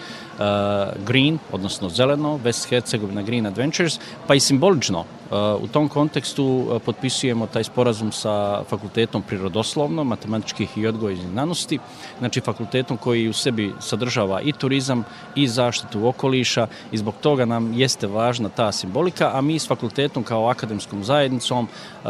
green, 1.07 1.39
odnosno 1.51 1.89
zeleno, 1.89 2.39
West 2.43 2.69
Herzegovina 2.69 3.21
Green 3.21 3.45
Adventures, 3.45 3.99
pa 4.27 4.35
i 4.35 4.39
simbolično 4.39 5.05
U 5.61 5.67
tom 5.67 5.89
kontekstu 5.89 6.43
e, 6.45 6.79
potpisujemo 6.79 7.47
taj 7.47 7.63
sporazum 7.63 8.11
sa 8.11 8.63
fakultetom 8.69 9.21
prirodoslovno, 9.21 10.03
matematičkih 10.03 10.77
i 10.77 10.87
odgojnih 10.87 11.27
znanosti, 11.27 11.79
znači 12.19 12.41
fakultetom 12.41 12.97
koji 12.97 13.29
u 13.29 13.33
sebi 13.33 13.73
sadržava 13.79 14.41
i 14.41 14.51
turizam 14.51 15.03
i 15.35 15.47
zaštitu 15.47 16.07
okoliša 16.07 16.67
i 16.91 16.97
zbog 16.97 17.13
toga 17.21 17.45
nam 17.45 17.73
jeste 17.73 18.07
važna 18.07 18.49
ta 18.49 18.71
simbolika, 18.71 19.31
a 19.33 19.41
mi 19.41 19.59
s 19.59 19.67
fakultetom 19.67 20.23
kao 20.23 20.47
akademskom 20.47 21.03
zajednicom 21.03 21.67
e, 21.67 22.07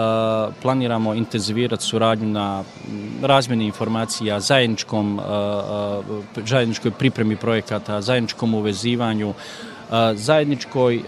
planiramo 0.62 1.14
intenzivirati 1.14 1.84
suradnju 1.84 2.28
na 2.28 2.64
razmjeni 3.22 3.66
informacija, 3.66 4.40
zajedničkom, 4.40 5.20
e, 5.20 5.24
zajedničkoj 6.46 6.92
pripremi 6.92 7.36
projekata, 7.36 8.02
zajedničkom 8.02 8.54
uvezivanju, 8.54 9.34
zajedničkoj 10.14 11.02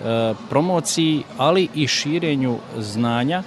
promociji, 0.50 1.24
ali 1.38 1.68
i 1.76 1.88
širenju 1.88 2.58
znanja, 2.78 3.44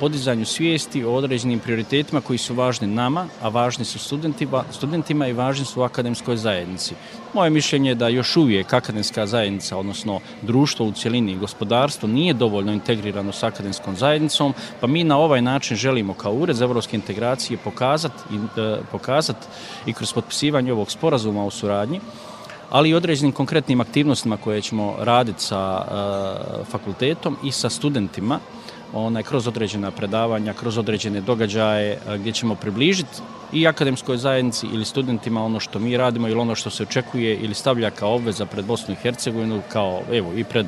podizanju 0.00 0.44
svijesti 0.44 1.04
o 1.04 1.14
određenim 1.14 1.58
prioritetima 1.58 2.20
koji 2.20 2.38
su 2.38 2.54
važni 2.54 2.86
nama, 2.86 3.26
a 3.42 3.48
važni 3.48 3.84
su 3.84 3.98
studentima, 3.98 4.64
studentima 4.70 5.26
i 5.26 5.32
važni 5.32 5.64
su 5.64 5.80
u 5.80 5.84
akademskoj 5.84 6.36
zajednici. 6.36 6.94
Moje 7.34 7.50
mišljenje 7.50 7.90
je 7.90 7.94
da 7.94 8.08
još 8.08 8.36
uvijek 8.36 8.72
akademska 8.72 9.26
zajednica, 9.26 9.76
odnosno 9.76 10.20
društvo 10.42 10.86
u 10.86 10.92
cjelini 10.92 11.32
i 11.32 11.38
gospodarstvo, 11.38 12.08
nije 12.08 12.34
dovoljno 12.34 12.72
integrirano 12.72 13.32
s 13.32 13.42
akademskom 13.42 13.96
zajednicom, 13.96 14.54
pa 14.80 14.86
mi 14.86 15.04
na 15.04 15.18
ovaj 15.18 15.42
način 15.42 15.76
želimo 15.76 16.14
kao 16.14 16.32
Ured 16.32 16.56
za 16.56 16.64
evropske 16.64 16.96
integracije 16.96 17.58
pokazati 17.64 18.22
i, 18.34 18.60
e, 18.60 18.78
pokazat 18.92 19.36
i 19.86 19.92
kroz 19.92 20.12
potpisivanje 20.12 20.72
ovog 20.72 20.90
sporazuma 20.90 21.46
o 21.46 21.50
suradnji, 21.50 22.00
ali 22.72 22.88
i 22.88 22.94
određenim 22.94 23.32
konkretnim 23.32 23.80
aktivnostima 23.80 24.36
koje 24.36 24.62
ćemo 24.62 24.96
raditi 24.98 25.42
sa 25.42 25.84
e, 25.84 26.64
fakultetom 26.64 27.36
i 27.44 27.52
sa 27.52 27.70
studentima 27.70 28.38
onaj, 28.94 29.22
kroz 29.22 29.48
određena 29.48 29.90
predavanja, 29.90 30.52
kroz 30.52 30.78
određene 30.78 31.20
događaje 31.20 31.92
e, 31.92 32.18
gdje 32.18 32.32
ćemo 32.32 32.54
približiti 32.54 33.20
i 33.52 33.66
akademskoj 33.66 34.16
zajednici 34.16 34.66
ili 34.72 34.84
studentima 34.84 35.44
ono 35.44 35.60
što 35.60 35.78
mi 35.78 35.96
radimo 35.96 36.28
ili 36.28 36.40
ono 36.40 36.54
što 36.54 36.70
se 36.70 36.82
očekuje 36.82 37.36
ili 37.36 37.54
stavlja 37.54 37.90
kao 37.90 38.14
obveza 38.14 38.46
pred 38.46 38.64
Bosnu 38.64 38.94
i 38.94 39.02
Hercegovinu, 39.02 39.62
kao 39.72 40.02
evo 40.12 40.32
i 40.36 40.44
pred 40.44 40.66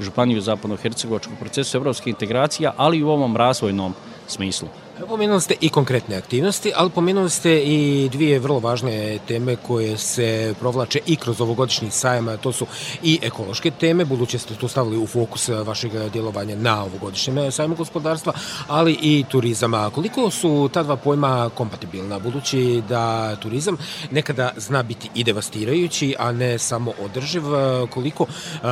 Županiju 0.00 0.40
Zapadno-Hercegovačkog 0.40 1.38
procesu 1.40 1.76
evropskih 1.76 2.10
integracija, 2.10 2.72
ali 2.76 2.98
i 2.98 3.02
u 3.02 3.10
ovom 3.10 3.36
razvojnom 3.36 3.94
smislu. 4.26 4.68
Pomenuli 5.08 5.40
ste 5.40 5.54
i 5.60 5.68
konkretne 5.68 6.16
aktivnosti, 6.16 6.72
ali 6.76 6.90
pomenuli 6.90 7.30
ste 7.30 7.58
i 7.58 8.08
dvije 8.12 8.38
vrlo 8.38 8.58
važne 8.58 9.18
teme 9.28 9.56
koje 9.56 9.98
se 9.98 10.54
provlače 10.60 11.00
i 11.06 11.16
kroz 11.16 11.40
ovogodišnji 11.40 11.90
sajam, 11.90 12.28
to 12.42 12.52
su 12.52 12.66
i 13.02 13.18
ekološke 13.22 13.70
teme, 13.70 14.04
buduće 14.04 14.38
ste 14.38 14.54
to 14.54 14.68
stavili 14.68 14.98
u 14.98 15.06
fokus 15.06 15.48
vašeg 15.48 15.92
djelovanja 16.12 16.56
na 16.56 16.84
ovogodišnjem 16.84 17.38
e, 17.38 17.50
sajmu 17.50 17.74
gospodarstva, 17.74 18.32
ali 18.68 18.98
i 19.02 19.24
turizama. 19.28 19.90
Koliko 19.90 20.30
su 20.30 20.70
ta 20.72 20.82
dva 20.82 20.96
pojma 20.96 21.50
kompatibilna, 21.54 22.18
budući 22.18 22.82
da 22.88 23.36
turizam 23.36 23.76
nekada 24.10 24.52
zna 24.56 24.82
biti 24.82 25.10
i 25.14 25.24
devastirajući, 25.24 26.14
a 26.18 26.32
ne 26.32 26.58
samo 26.58 26.92
održiv, 27.00 27.42
koliko 27.90 28.22
uh, 28.22 28.68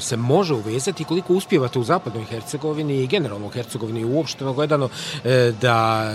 se 0.00 0.16
može 0.16 0.54
uvezati, 0.54 1.04
koliko 1.04 1.34
uspijevate 1.34 1.78
u 1.78 1.84
zapadnoj 1.84 2.24
Hercegovini 2.24 3.02
i 3.02 3.06
generalno 3.06 3.46
u 3.46 3.50
Hercegovini 3.50 4.04
uopšteno 4.04 4.52
gledano 4.52 4.88
e, 5.24 5.52
da 5.60 5.69
da 5.70 6.12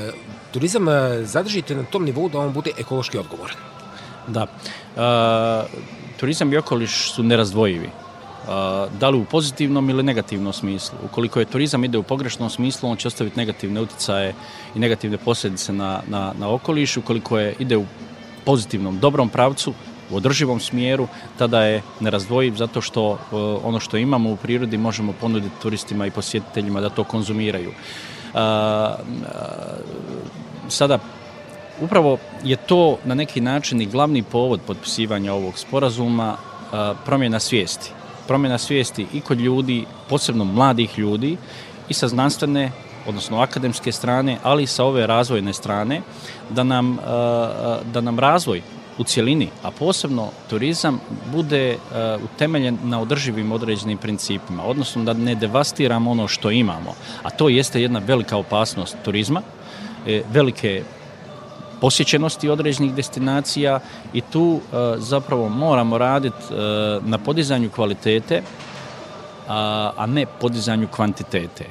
turizam 0.52 0.90
eh, 0.90 1.26
zadržite 1.26 1.76
na 1.76 1.84
tom 1.84 2.06
nivou 2.06 2.30
da 2.30 2.40
on 2.40 2.54
bude 2.54 2.72
ekološki 2.78 3.18
odgovoran. 3.18 3.58
Da. 4.28 4.48
E, 4.48 5.06
turizam 6.20 6.54
i 6.54 6.58
okoliš 6.58 7.12
su 7.14 7.24
nerazdvojivi. 7.24 7.90
Uh, 8.46 8.52
da 9.00 9.10
li 9.10 9.18
u 9.18 9.26
pozitivnom 9.26 9.90
ili 9.90 10.04
negativnom 10.04 10.54
smislu. 10.54 10.98
Ukoliko 11.06 11.40
je 11.40 11.46
turizam 11.46 11.84
ide 11.84 11.98
u 11.98 12.04
pogrešnom 12.04 12.50
smislu, 12.50 12.90
on 12.90 12.98
će 12.98 13.08
ostaviti 13.08 13.40
negativne 13.40 13.82
utjecaje 13.82 14.36
i 14.76 14.80
negativne 14.80 15.18
posljedice 15.18 15.74
na, 15.74 16.02
na, 16.08 16.34
na 16.40 16.50
okoliš. 16.54 16.98
Ukoliko 16.98 17.40
je 17.40 17.56
ide 17.60 17.78
u 17.78 17.86
pozitivnom, 18.46 19.00
dobrom 19.00 19.30
pravcu, 19.30 19.74
u 20.12 20.16
održivom 20.18 20.60
smjeru, 20.60 21.08
tada 21.38 21.64
je 21.64 21.82
nerazdvojiv 22.00 22.56
zato 22.56 22.82
što 22.82 23.12
e, 23.12 23.36
ono 23.64 23.80
što 23.80 23.98
imamo 23.98 24.32
u 24.32 24.36
prirodi 24.36 24.78
možemo 24.78 25.14
ponuditi 25.22 25.62
turistima 25.62 26.06
i 26.06 26.12
posjetiteljima 26.12 26.82
da 26.82 26.90
to 26.90 27.04
konzumiraju. 27.04 27.70
Uh, 27.70 28.36
sada 30.68 31.00
upravo 31.82 32.18
je 32.44 32.56
to 32.56 32.98
na 33.04 33.16
neki 33.16 33.42
način 33.42 33.82
i 33.82 33.86
glavni 33.86 34.24
povod 34.24 34.60
potpisivanja 34.68 35.34
ovog 35.34 35.58
sporazuma 35.58 36.38
promjena 37.06 37.40
svijesti. 37.40 37.92
Promjena 38.28 38.58
svijesti 38.58 39.08
i 39.14 39.22
kod 39.22 39.40
ljudi, 39.40 39.86
posebno 40.10 40.44
mladih 40.44 41.00
ljudi 41.00 41.38
i 41.90 41.94
sa 41.94 42.08
znanstvene 42.08 42.72
odnosno 43.08 43.40
akademske 43.40 43.92
strane, 43.92 44.38
ali 44.44 44.64
i 44.64 44.68
sa 44.68 44.84
ove 44.84 45.08
razvojne 45.08 45.54
strane, 45.54 46.02
da 46.50 46.64
nam, 46.64 46.98
da 47.94 48.02
nam 48.02 48.20
razvoj 48.20 48.62
u 48.98 49.04
cijelini, 49.04 49.50
a 49.64 49.72
posebno 49.72 50.30
turizam, 50.50 51.00
bude 51.32 51.76
uh, 51.76 52.24
utemeljen 52.24 52.78
na 52.84 53.02
održivim 53.02 53.52
određenim 53.52 53.98
principima, 53.98 54.64
odnosno 54.64 55.04
da 55.04 55.14
ne 55.14 55.36
devastiramo 55.36 56.12
ono 56.12 56.28
što 56.28 56.52
imamo. 56.52 56.94
A 57.24 57.30
to 57.30 57.50
jeste 57.50 57.82
jedna 57.82 58.00
velika 58.00 58.38
opasnost 58.38 58.98
turizma, 59.04 59.42
e, 60.08 60.22
velike 60.32 60.84
posjećenosti 61.82 62.50
određenih 62.50 62.94
destinacija 62.94 63.80
i 64.14 64.22
tu 64.22 64.42
uh, 64.42 64.60
zapravo 64.98 65.50
moramo 65.50 65.98
raditi 65.98 66.44
uh, 66.50 66.52
e, 66.52 67.00
na 67.06 67.18
podizanju 67.18 67.70
kvalitete, 67.70 68.42
a, 69.48 69.92
a 69.98 70.06
ne 70.06 70.26
podizanju 70.26 70.88
kvantitete 70.88 71.66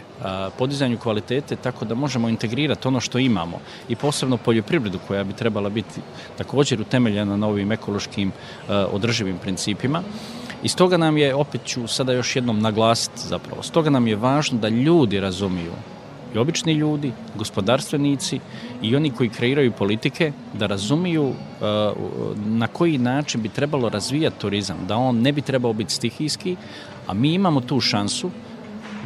podizanju 0.58 0.98
kvalitete 0.98 1.56
tako 1.56 1.84
da 1.84 1.94
možemo 1.94 2.28
integrirati 2.28 2.88
ono 2.88 3.00
što 3.00 3.18
imamo 3.18 3.60
i 3.88 3.96
posebno 3.96 4.36
poljoprivredu 4.36 4.98
koja 5.08 5.24
bi 5.24 5.32
trebala 5.32 5.68
biti 5.68 6.00
također 6.38 6.80
utemeljena 6.80 7.36
na 7.36 7.46
ovim 7.46 7.72
ekološkim 7.72 8.32
održivim 8.68 9.38
principima. 9.38 10.02
I 10.62 10.68
stoga 10.68 10.96
nam 10.96 11.16
je, 11.16 11.34
opet 11.34 11.64
ću 11.64 11.86
sada 11.86 12.12
još 12.12 12.36
jednom 12.36 12.60
naglasiti 12.60 13.28
zapravo, 13.28 13.62
stoga 13.62 13.90
nam 13.90 14.06
je 14.06 14.16
važno 14.16 14.58
da 14.58 14.68
ljudi 14.68 15.20
razumiju 15.20 15.72
i 16.34 16.38
obični 16.38 16.72
ljudi, 16.72 17.12
gospodarstvenici 17.34 18.40
i 18.82 18.96
oni 18.96 19.10
koji 19.10 19.28
kreiraju 19.28 19.72
politike 19.72 20.32
da 20.52 20.66
razumiju 20.66 21.24
uh, 21.24 21.34
na 22.46 22.66
koji 22.66 22.98
način 22.98 23.42
bi 23.42 23.48
trebalo 23.48 23.88
razvijati 23.88 24.40
turizam, 24.40 24.76
da 24.88 24.96
on 24.96 25.20
ne 25.20 25.32
bi 25.32 25.42
trebao 25.42 25.72
biti 25.72 25.94
stihijski, 25.94 26.56
a 27.06 27.14
mi 27.14 27.34
imamo 27.34 27.60
tu 27.60 27.80
šansu 27.80 28.30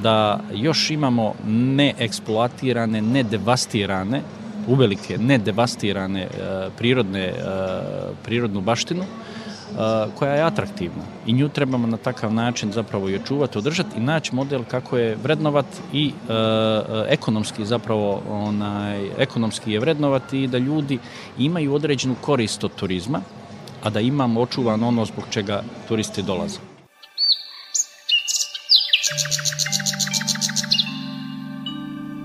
da 0.03 0.41
još 0.55 0.91
imamo 0.91 1.35
neeksploatirane, 1.47 3.03
nedevastirane, 3.03 4.23
uvelike 4.69 5.19
nedevastirane 5.19 6.23
e, 6.23 6.29
prirodne, 6.79 7.25
e, 7.25 7.33
prirodnu 8.25 8.61
baštinu, 8.61 9.03
e, 9.03 9.07
koja 10.15 10.33
je 10.33 10.43
atraktivna 10.43 11.03
i 11.27 11.33
nju 11.33 11.49
trebamo 11.49 11.87
na 11.87 11.97
takav 11.97 12.35
način 12.35 12.73
zapravo 12.73 13.09
i 13.09 13.15
očuvati, 13.15 13.59
održati 13.59 13.99
i 13.99 14.01
naći 14.01 14.35
model 14.35 14.65
kako 14.71 14.99
je 14.99 15.17
vrednovat 15.23 15.67
i 15.93 16.13
e, 16.29 16.33
e 16.33 17.05
ekonomski 17.09 17.67
zapravo 17.67 18.23
onaj, 18.31 19.11
ekonomski 19.19 19.73
je 19.73 19.81
vrednovati 19.81 20.43
i 20.43 20.49
da 20.49 20.59
ljudi 20.59 20.99
imaju 21.39 21.75
određenu 21.75 22.15
korist 22.21 22.65
od 22.65 22.75
turizma, 22.75 23.21
a 23.83 23.91
da 23.91 24.01
imamo 24.01 24.41
očuvan 24.41 24.83
ono 24.85 25.05
zbog 25.05 25.25
čega 25.31 25.63
turisti 25.89 26.23
dolaze. 26.23 26.68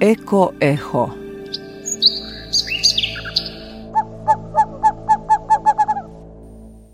Eko 0.04 0.52
Eho. 0.60 1.10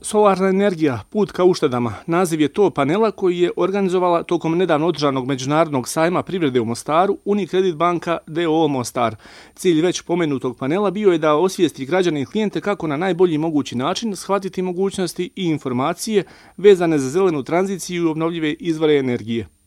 Solarna 0.02 0.48
energija, 0.48 1.00
put 1.10 1.32
ka 1.32 1.44
uštedama, 1.44 1.94
naziv 2.08 2.42
je 2.42 2.48
to 2.48 2.70
panela 2.70 3.12
koji 3.12 3.40
je 3.40 3.52
organizovala 3.56 4.24
tokom 4.24 4.58
nedavno 4.58 4.88
održanog 4.88 5.28
međunarodnog 5.28 5.88
sajma 5.88 6.24
privrede 6.24 6.60
u 6.60 6.66
Mostaru 6.66 7.18
Unikredit 7.26 7.76
banka 7.76 8.18
DOO 8.28 8.68
Mostar. 8.68 9.16
Cilj 9.56 9.82
već 9.82 10.02
pomenutog 10.02 10.58
panela 10.58 10.92
bio 10.92 11.12
je 11.12 11.18
da 11.18 11.36
osvijesti 11.36 11.86
građane 11.86 12.22
i 12.22 12.26
klijente 12.26 12.62
kako 12.62 12.88
na 12.88 12.98
najbolji 12.98 13.38
mogući 13.38 13.78
način 13.78 14.16
shvatiti 14.16 14.62
mogućnosti 14.62 15.30
i 15.36 15.46
informacije 15.46 16.24
vezane 16.58 17.00
za 17.00 17.10
zelenu 17.10 17.44
tranziciju 17.44 18.04
i 18.04 18.08
obnovljive 18.08 18.54
izvore 18.54 18.98
energije 18.98 19.59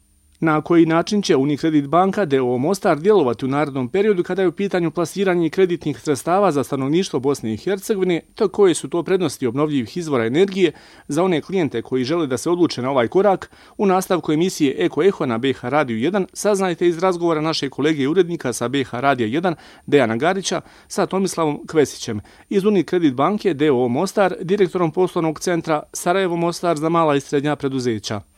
na 0.43 0.61
koji 0.61 0.87
način 0.87 1.23
će 1.23 1.37
Unikredit 1.37 1.87
banka 1.87 2.25
DO 2.25 2.59
Mostar 2.59 2.99
djelovati 2.99 3.45
u 3.45 3.49
narodnom 3.49 3.89
periodu 3.89 4.23
kada 4.23 4.43
je 4.43 4.49
u 4.49 4.53
pitanju 4.53 4.91
plasiranje 4.91 5.51
kreditnih 5.51 6.01
sredstava 6.01 6.53
za 6.53 6.65
stanovništvo 6.65 7.21
Bosne 7.21 7.55
i 7.55 7.57
Hercegovine, 7.57 8.21
to 8.35 8.49
koje 8.49 8.75
su 8.75 8.89
to 8.89 9.03
prednosti 9.03 9.47
obnovljivih 9.47 9.97
izvora 9.97 10.27
energije 10.27 10.73
za 11.09 11.25
one 11.25 11.41
klijente 11.41 11.83
koji 11.83 12.05
žele 12.05 12.27
da 12.27 12.39
se 12.39 12.51
odluče 12.51 12.83
na 12.83 12.91
ovaj 12.91 13.09
korak, 13.09 13.51
u 13.79 13.87
nastavku 13.87 14.33
emisije 14.33 14.75
Eko 14.79 15.03
Eho 15.03 15.27
na 15.27 15.39
BH 15.39 15.59
Radio 15.63 16.11
1 16.11 16.27
saznajte 16.33 16.87
iz 16.89 16.99
razgovora 16.99 17.41
naše 17.41 17.71
kolege 17.71 18.03
i 18.03 18.07
urednika 18.07 18.53
sa 18.53 18.69
BH 18.69 18.89
Radio 18.93 19.27
1 19.27 19.55
Dejana 19.87 20.17
Garića 20.17 20.61
sa 20.89 21.07
Tomislavom 21.07 21.67
Kvesićem 21.67 22.21
iz 22.49 22.65
Unikredit 22.65 23.15
banke 23.15 23.55
DO 23.55 23.89
Mostar, 23.89 24.35
direktorom 24.41 24.93
poslovnog 24.93 25.41
centra 25.41 25.83
Sarajevo 25.93 26.37
Mostar 26.37 26.77
za 26.77 26.89
mala 26.89 27.17
i 27.17 27.21
srednja 27.21 27.57
preduzeća. 27.57 28.32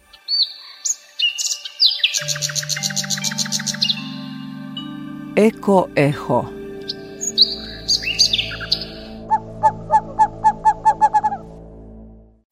Eko 5.37 5.91
Eho 5.97 6.41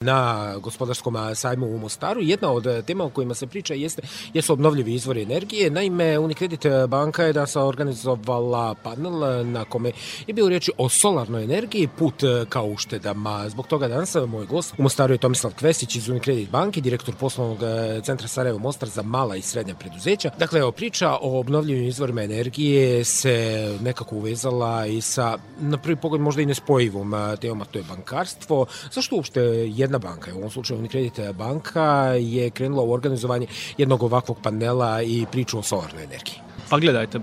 na 0.02 0.52
gospodarskom 0.58 1.16
sajmu 1.34 1.66
u 1.66 1.78
Mostaru. 1.78 2.20
Jedna 2.22 2.50
od 2.50 2.66
e, 2.66 2.82
tema 2.82 3.04
o 3.04 3.10
kojima 3.10 3.34
se 3.34 3.46
priča 3.46 3.74
jeste, 3.74 4.02
jesu 4.34 4.52
obnovljivi 4.52 4.94
izvori 4.94 5.22
energije. 5.22 5.70
Naime, 5.70 6.18
Unikredit 6.18 6.64
e, 6.64 6.86
banka 6.86 7.24
je 7.24 7.32
da 7.32 7.46
se 7.46 7.58
organizovala 7.58 8.74
panel 8.74 9.24
e, 9.24 9.44
na 9.44 9.64
kome 9.64 9.92
je 10.26 10.34
bio 10.34 10.48
riječi 10.48 10.72
o 10.78 10.88
solarnoj 10.88 11.44
energiji, 11.44 11.88
put 11.98 12.14
kao 12.48 12.66
uštedama. 12.66 13.48
Zbog 13.48 13.66
toga 13.66 13.88
danas 13.88 14.14
moj 14.26 14.46
gost 14.46 14.74
u 14.78 14.82
Mostaru 14.82 15.14
je 15.14 15.18
Tomislav 15.18 15.52
Kvesić 15.58 15.96
iz 15.96 16.08
Unikredit 16.08 16.50
banke, 16.50 16.80
direktor 16.80 17.14
poslovnog 17.14 17.58
centra 18.04 18.28
Sarajevo 18.28 18.58
Mostar 18.58 18.88
za 18.88 19.02
mala 19.02 19.36
i 19.36 19.42
srednja 19.42 19.74
preduzeća. 19.74 20.30
Dakle, 20.38 20.60
evo, 20.60 20.72
priča 20.72 21.16
o 21.20 21.40
obnovljivim 21.40 21.84
izvorima 21.84 22.22
energije 22.22 23.04
se 23.04 23.78
nekako 23.80 24.16
uvezala 24.16 24.86
i 24.86 25.00
sa, 25.00 25.38
na 25.60 25.78
prvi 25.78 25.96
pogled, 25.96 26.20
možda 26.20 26.42
i 26.42 26.46
nespojivom 26.46 27.14
temom, 27.40 27.66
to 27.70 27.78
je 27.78 27.84
bankarstvo. 27.88 28.66
Zašto 28.92 29.16
uopšte 29.16 29.40
jedna 29.68 29.91
jedna 29.92 30.08
banka, 30.08 30.34
u 30.34 30.38
ovom 30.38 30.50
slučaju 30.50 30.78
Unicredit 30.78 31.18
e, 31.18 31.32
banka, 31.32 32.14
je 32.20 32.50
krenula 32.50 32.82
u 32.82 32.92
organizovanje 32.92 33.46
jednog 33.78 34.02
ovakvog 34.02 34.38
panela 34.42 35.02
i 35.02 35.26
priču 35.32 35.58
o 35.58 35.62
solarnoj 35.62 36.04
energiji. 36.04 36.36
Pa 36.70 36.78
gledajte, 36.78 37.20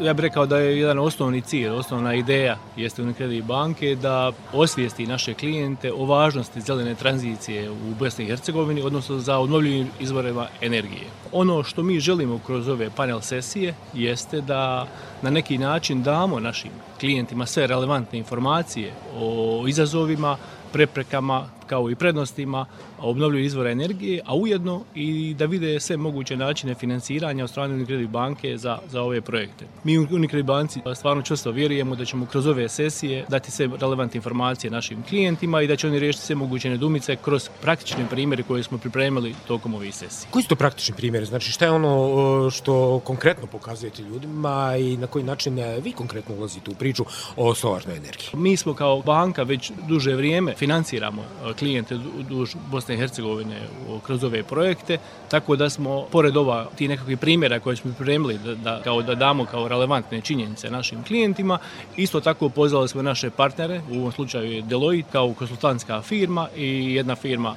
ja 0.00 0.14
bih 0.14 0.22
rekao 0.22 0.46
da 0.46 0.58
je 0.58 0.78
jedan 0.78 0.98
osnovni 0.98 1.40
cilj, 1.40 1.68
osnovna 1.68 2.14
ideja 2.14 2.58
jeste 2.76 3.02
Unicredit 3.02 3.44
banke 3.44 3.96
da 4.02 4.32
osvijesti 4.52 5.06
naše 5.06 5.34
klijente 5.34 5.92
o 5.92 6.04
važnosti 6.04 6.60
zelene 6.60 6.94
tranzicije 6.94 7.70
u 7.70 7.94
Bosni 7.98 8.24
i 8.24 8.28
Hercegovini, 8.28 8.82
odnosno 8.82 9.18
za 9.18 9.38
obnovljivim 9.38 9.90
izvorima 10.00 10.46
energije. 10.60 11.04
Ono 11.32 11.62
što 11.62 11.82
mi 11.82 12.00
želimo 12.00 12.40
kroz 12.46 12.68
ove 12.68 12.90
panel 12.90 13.20
sesije 13.20 13.74
jeste 13.94 14.40
da 14.40 14.86
na 15.22 15.30
neki 15.30 15.58
način 15.58 16.02
damo 16.02 16.40
našim 16.40 16.72
klijentima 17.00 17.46
sve 17.46 17.66
relevantne 17.66 18.18
informacije 18.18 18.92
o 19.18 19.64
izazovima, 19.68 20.36
preprekama 20.72 21.55
kao 21.66 21.90
i 21.90 21.94
prednostima 21.94 22.66
obnovljive 22.98 23.44
izvora 23.44 23.70
energije, 23.70 24.22
a 24.24 24.34
ujedno 24.34 24.84
i 24.94 25.34
da 25.34 25.44
vide 25.44 25.80
sve 25.80 25.96
moguće 25.96 26.36
načine 26.36 26.74
finansiranja 26.74 27.44
od 27.44 27.50
strane 27.50 27.74
Unicredit 27.74 28.08
banke 28.08 28.58
za, 28.58 28.78
za 28.88 29.02
ove 29.02 29.20
projekte. 29.20 29.64
Mi 29.84 29.98
u 29.98 30.06
Unicredit 30.10 30.46
banci 30.46 30.80
stvarno 30.94 31.22
često 31.22 31.50
vjerujemo 31.50 31.96
da 31.96 32.04
ćemo 32.04 32.26
kroz 32.26 32.46
ove 32.46 32.68
sesije 32.68 33.24
dati 33.28 33.50
sve 33.50 33.68
relevantne 33.80 34.18
informacije 34.18 34.70
našim 34.70 35.02
klijentima 35.02 35.62
i 35.62 35.66
da 35.66 35.76
će 35.76 35.86
oni 35.86 35.98
riješiti 35.98 36.24
sve 36.24 36.36
moguće 36.36 36.70
nedumice 36.70 37.16
kroz 37.16 37.48
praktične 37.62 38.06
primjere 38.10 38.42
koje 38.42 38.62
smo 38.62 38.78
pripremili 38.78 39.34
tokom 39.48 39.74
ovih 39.74 39.94
sesije. 39.94 40.28
Koji 40.30 40.42
su 40.42 40.48
to 40.48 40.56
praktični 40.56 40.94
primjeri? 40.96 41.26
Znači 41.26 41.52
šta 41.52 41.64
je 41.64 41.70
ono 41.70 42.50
što 42.50 43.00
konkretno 43.04 43.46
pokazujete 43.46 44.02
ljudima 44.02 44.76
i 44.76 44.96
na 44.96 45.06
koji 45.06 45.24
način 45.24 45.58
e, 45.58 45.80
vi 45.80 45.92
konkretno 45.92 46.34
ulazite 46.34 46.70
u 46.70 46.74
priču 46.74 47.04
o 47.36 47.54
solarnoj 47.54 47.96
energiji? 47.96 48.28
Mi 48.34 48.56
smo 48.56 48.74
kao 48.74 49.00
banka 49.00 49.42
već 49.42 49.72
duže 49.88 50.14
vrijeme 50.14 50.54
financiramo 50.54 51.22
e, 51.22 51.54
klijente 51.58 51.98
duž 52.28 52.54
Bosne 52.70 52.94
i 52.94 52.98
Hercegovine 52.98 53.60
kroz 54.06 54.24
ove 54.24 54.42
projekte, 54.42 54.98
tako 55.28 55.56
da 55.56 55.70
smo, 55.70 56.06
pored 56.12 56.36
ova 56.36 56.70
ti 56.76 56.88
nekakvih 56.88 57.18
primjera 57.18 57.60
koje 57.60 57.76
smo 57.76 57.92
pripremili 57.92 58.38
da, 58.38 58.54
da, 58.54 58.80
kao 58.84 59.02
da 59.02 59.14
damo 59.14 59.44
kao 59.44 59.68
relevantne 59.68 60.20
činjenice 60.20 60.70
našim 60.70 61.04
klijentima, 61.04 61.58
isto 61.96 62.20
tako 62.20 62.48
pozvali 62.48 62.88
smo 62.88 63.02
naše 63.02 63.30
partnere, 63.30 63.80
u 63.90 63.94
ovom 63.98 64.12
slučaju 64.12 64.52
je 64.52 64.62
Deloitte 64.62 65.12
kao 65.12 65.34
konsultantska 65.34 66.02
firma 66.02 66.48
i 66.56 66.94
jedna 66.94 67.16
firma 67.16 67.54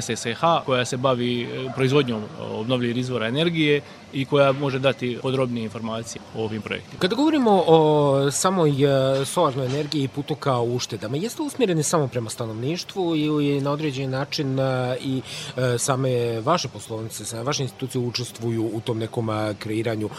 SSH 0.00 0.40
koja 0.66 0.84
se 0.84 0.96
bavi 0.96 1.42
e, 1.42 1.72
proizvodnjom 1.74 2.22
e, 2.22 2.42
obnovljivih 2.42 2.96
izvora 2.96 3.26
energije 3.26 3.80
i 4.12 4.24
koja 4.24 4.52
može 4.52 4.78
dati 4.78 5.18
podrobnije 5.22 5.64
informacije 5.64 6.22
o 6.36 6.44
ovim 6.44 6.62
projektima. 6.62 7.00
Kada 7.00 7.16
govorimo 7.16 7.64
o 7.66 8.30
samoj 8.30 8.70
e, 8.70 9.24
solarnoj 9.24 9.66
energiji 9.66 10.04
i 10.04 10.08
putu 10.08 10.34
ka 10.34 10.60
uštedama, 10.60 11.16
jeste 11.16 11.42
usmjereni 11.42 11.82
samo 11.82 12.08
prema 12.08 12.30
stanovništvu 12.30 13.16
ili 13.16 13.60
na 13.60 13.70
određen 13.72 14.10
način 14.10 14.58
i 15.00 15.22
same 15.78 16.40
vaše 16.40 16.68
poslovnice, 16.68 17.42
vaše 17.42 17.62
institucije 17.62 18.02
učestvuju 18.02 18.70
u 18.72 18.80
tom 18.80 18.98
nekom 18.98 19.28
kreiranju 19.58 20.10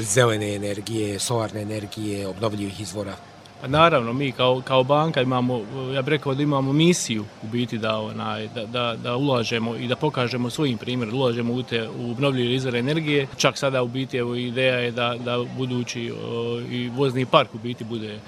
zelene 0.00 0.54
energije, 0.54 1.18
solarne 1.18 1.62
energije, 1.62 2.28
obnovljivih 2.28 2.80
izvora? 2.80 3.16
Naravno, 3.66 4.12
mi 4.12 4.32
kao, 4.32 4.62
kao 4.64 4.84
banka 4.84 5.22
imamo, 5.22 5.60
ja 5.94 6.02
bih 6.02 6.08
rekao 6.08 6.34
da 6.34 6.42
imamo 6.42 6.72
misiju 6.72 7.24
u 7.42 7.46
biti 7.46 7.78
da, 7.78 7.98
onaj, 7.98 8.48
da, 8.48 8.66
da, 8.66 8.96
da 9.02 9.16
ulažemo 9.16 9.76
i 9.76 9.88
da 9.88 9.96
pokažemo 9.96 10.50
svojim 10.50 10.78
primjerom, 10.78 11.14
ulažemo 11.14 11.52
u 11.54 11.62
te 11.62 11.88
u 11.88 12.10
obnovljive 12.10 12.54
izvore 12.54 12.78
energije. 12.78 13.26
Čak 13.36 13.58
sada 13.58 13.82
u 13.82 13.88
biti 13.88 14.16
evo, 14.16 14.34
ideja 14.34 14.78
je 14.78 14.90
da, 14.90 15.16
da 15.24 15.44
budući 15.56 16.12
o, 16.12 16.60
i 16.70 16.88
vozni 16.88 17.26
park 17.26 17.54
u 17.54 17.58
biti 17.58 17.84
bude 17.84 18.18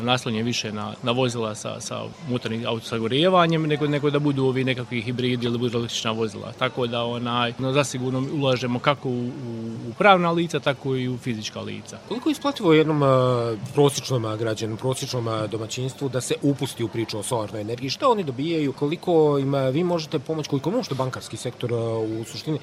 naslonjen 0.00 0.46
više 0.46 0.72
na, 0.72 0.92
na 1.02 1.12
vozila 1.12 1.54
sa, 1.54 1.80
sa 1.80 2.02
motornim 2.28 2.66
autosagorijevanjem, 2.66 3.62
nego, 3.62 3.86
nego 3.86 4.10
da 4.10 4.18
budu 4.18 4.44
ovi 4.44 4.64
nekakvi 4.64 5.02
hibridi 5.02 5.46
ili 5.46 5.58
budu 5.58 5.78
električna 5.78 6.10
vozila. 6.10 6.52
Tako 6.58 6.86
da 6.86 7.04
onaj, 7.04 7.52
no, 7.58 7.72
zasigurno 7.72 8.24
ulažemo 8.32 8.78
kako 8.78 9.08
u, 9.08 9.30
u, 9.88 9.92
pravna 9.98 10.30
lica, 10.30 10.60
tako 10.60 10.96
i 10.96 11.08
u 11.08 11.18
fizička 11.18 11.60
lica. 11.60 11.98
Koliko 12.08 12.28
je 12.28 12.32
isplativo 12.32 12.72
jednom 12.72 13.02
a, 13.02 13.56
prosječnom 13.74 14.36
građanu, 14.38 14.69
prosječnom 14.76 15.28
domaćinstvu 15.50 16.08
da 16.08 16.20
se 16.20 16.34
upusti 16.42 16.84
u 16.84 16.88
priču 16.88 17.18
o 17.18 17.22
solarnoj 17.22 17.60
energiji? 17.60 17.90
Šta 17.90 18.08
oni 18.08 18.24
dobijaju? 18.24 18.72
Koliko 18.72 19.38
im 19.38 19.54
vi 19.72 19.84
možete 19.84 20.18
pomoći? 20.18 20.48
Koliko 20.48 20.70
možete 20.70 20.94
bankarski 20.94 21.36
sektor 21.36 21.72
u 22.20 22.24
suštini 22.24 22.58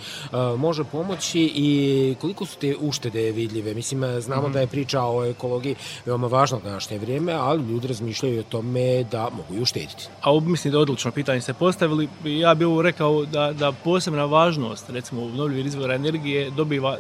može 0.58 0.84
pomoći 0.84 1.52
i 1.56 2.16
koliko 2.22 2.46
su 2.46 2.58
te 2.58 2.76
uštede 2.80 3.32
vidljive? 3.32 3.74
Mislim, 3.74 4.22
znamo 4.22 4.48
mm 4.50 4.52
da 4.52 4.60
je 4.62 4.68
priča 4.68 5.04
o 5.04 5.26
ekologiji 5.26 5.76
veoma 6.06 6.28
važna 6.28 6.60
današnje 6.64 6.98
vrijeme, 6.98 7.34
ali 7.34 7.64
ljudi 7.64 7.88
razmišljaju 7.88 8.40
o 8.40 8.44
tome 8.44 9.04
da 9.04 9.30
mogu 9.30 9.56
i 9.56 9.62
uštediti. 9.62 10.08
A 10.22 10.40
mislim 10.40 10.72
da 10.72 10.80
odlično 10.80 11.12
pitanje 11.12 11.42
se 11.42 11.54
postavili. 11.54 12.10
Ja 12.24 12.56
bih 12.56 12.68
ovo 12.68 12.82
rekao 12.82 13.26
da, 13.26 13.54
da 13.54 13.72
posebna 13.72 14.26
važnost, 14.26 14.90
recimo, 14.90 15.24
obnovljivi 15.24 15.68
izvora 15.68 15.96
energije 15.96 16.50
dobiva, 16.50 16.98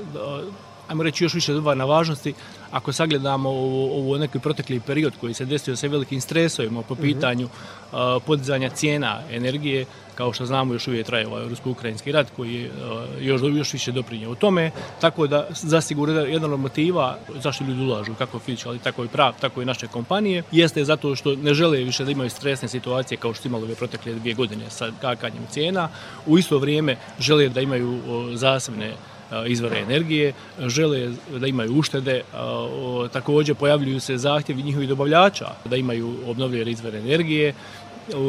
ajmo 0.88 1.04
reći, 1.04 1.24
još 1.24 1.34
više 1.34 1.54
dobiva 1.54 1.76
na 1.76 1.86
važnosti 1.86 2.34
ako 2.72 2.94
sagledamo 2.94 3.50
ovo, 3.50 3.98
ovo 4.00 4.18
neki 4.18 4.40
protekli 4.40 4.80
period 4.80 5.14
koji 5.20 5.34
se 5.34 5.46
desio 5.46 5.76
sa 5.76 5.88
velikim 5.88 6.22
stresovima 6.22 6.82
po 6.82 6.94
mhm. 6.94 7.04
pitanju 7.04 7.46
mm 7.46 7.50
-hmm. 7.92 8.16
uh, 8.16 8.24
podizanja 8.26 8.70
cijena 8.70 9.22
energije, 9.32 9.86
kao 10.16 10.34
što 10.34 10.46
znamo 10.46 10.74
još 10.74 10.88
uvijek 10.88 11.06
traje 11.06 11.28
ovaj 11.28 11.50
rusko-ukrajinski 11.50 12.12
rat 12.12 12.28
koji 12.36 12.54
je 12.54 12.70
uh, 12.70 12.74
još, 13.20 13.42
još 13.58 13.74
više 13.74 13.92
doprinio 13.92 14.32
u 14.32 14.36
tome, 14.36 14.72
tako 15.02 15.28
da 15.28 15.48
zasigurno 15.52 16.20
jedan 16.22 16.54
od 16.54 16.60
motiva 16.60 17.18
zašto 17.44 17.64
ljudi 17.64 17.82
ulažu 17.82 18.14
kako 18.18 18.40
fizički, 18.40 18.70
ali 18.70 18.80
tako 18.80 19.04
i 19.04 19.08
prav, 19.08 19.34
tako 19.42 19.62
i 19.62 19.66
naše 19.66 19.88
kompanije, 19.88 20.44
jeste 20.52 20.86
zato 20.86 21.16
što 21.16 21.36
ne 21.36 21.54
žele 21.54 21.78
više 21.78 22.06
da 22.06 22.12
imaju 22.12 22.30
stresne 22.30 22.68
situacije 22.68 23.18
kao 23.18 23.34
što 23.34 23.48
imali 23.48 23.64
ove 23.64 23.76
protekle 23.76 24.14
dvije 24.14 24.34
godine 24.34 24.70
sa 24.70 24.92
kakanjem 25.02 25.48
cijena, 25.52 25.90
u 26.26 26.38
isto 26.38 26.58
vrijeme 26.58 26.98
žele 27.20 27.50
da 27.50 27.62
imaju 27.62 27.92
uh, 27.92 28.02
zasebne 28.36 28.94
Eh, 29.32 29.44
izvore 29.48 29.80
energije, 29.80 30.34
žele 30.68 31.12
da 31.40 31.48
imaju 31.48 31.74
uštede, 31.74 32.16
eh, 32.16 32.24
također 33.14 33.56
pojavljuju 33.56 34.00
se 34.00 34.18
zahtjevi 34.18 34.64
njihovih 34.64 34.90
dobavljača 34.90 35.46
da 35.66 35.76
imaju 35.76 36.16
obnovljive 36.28 36.72
izvore 36.72 36.98
energije, 36.98 37.54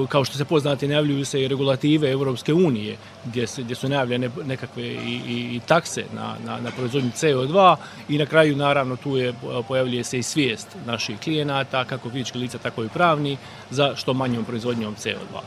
kao 0.09 0.25
što 0.25 0.37
se 0.37 0.45
poznate, 0.45 0.89
najavljuju 0.89 1.25
se 1.25 1.43
i 1.43 1.49
regulative 1.49 2.11
Europske 2.11 2.55
unije, 2.55 2.97
gdje, 3.25 3.47
se, 3.47 3.63
gdje 3.63 3.77
su 3.77 3.89
najavljene 3.89 4.31
nekakve 4.45 4.83
i, 4.83 5.21
i, 5.29 5.57
i 5.57 5.61
takse 5.67 6.05
na, 6.15 6.37
na, 6.47 6.61
na 6.61 6.71
proizvodnju 6.71 7.11
CO2 7.11 7.77
i 8.09 8.19
na 8.19 8.27
kraju, 8.27 8.57
naravno, 8.57 8.97
tu 8.97 9.17
je, 9.17 9.29
eh, 9.29 9.35
pojavljuje 9.69 10.05
se 10.05 10.19
i 10.19 10.23
svijest 10.23 10.69
naših 10.87 11.19
klijenata, 11.19 11.85
kako 11.85 12.11
fizički 12.11 12.39
lica, 12.39 12.59
tako 12.59 12.85
i 12.85 12.89
pravni, 12.89 13.37
za 13.71 13.97
što 13.97 14.15
manjom 14.15 14.45
proizvodnjom 14.45 14.97
CO2. 14.97 15.41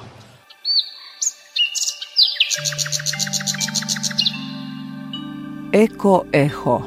Eko 5.74 6.24
Eho 6.34 6.82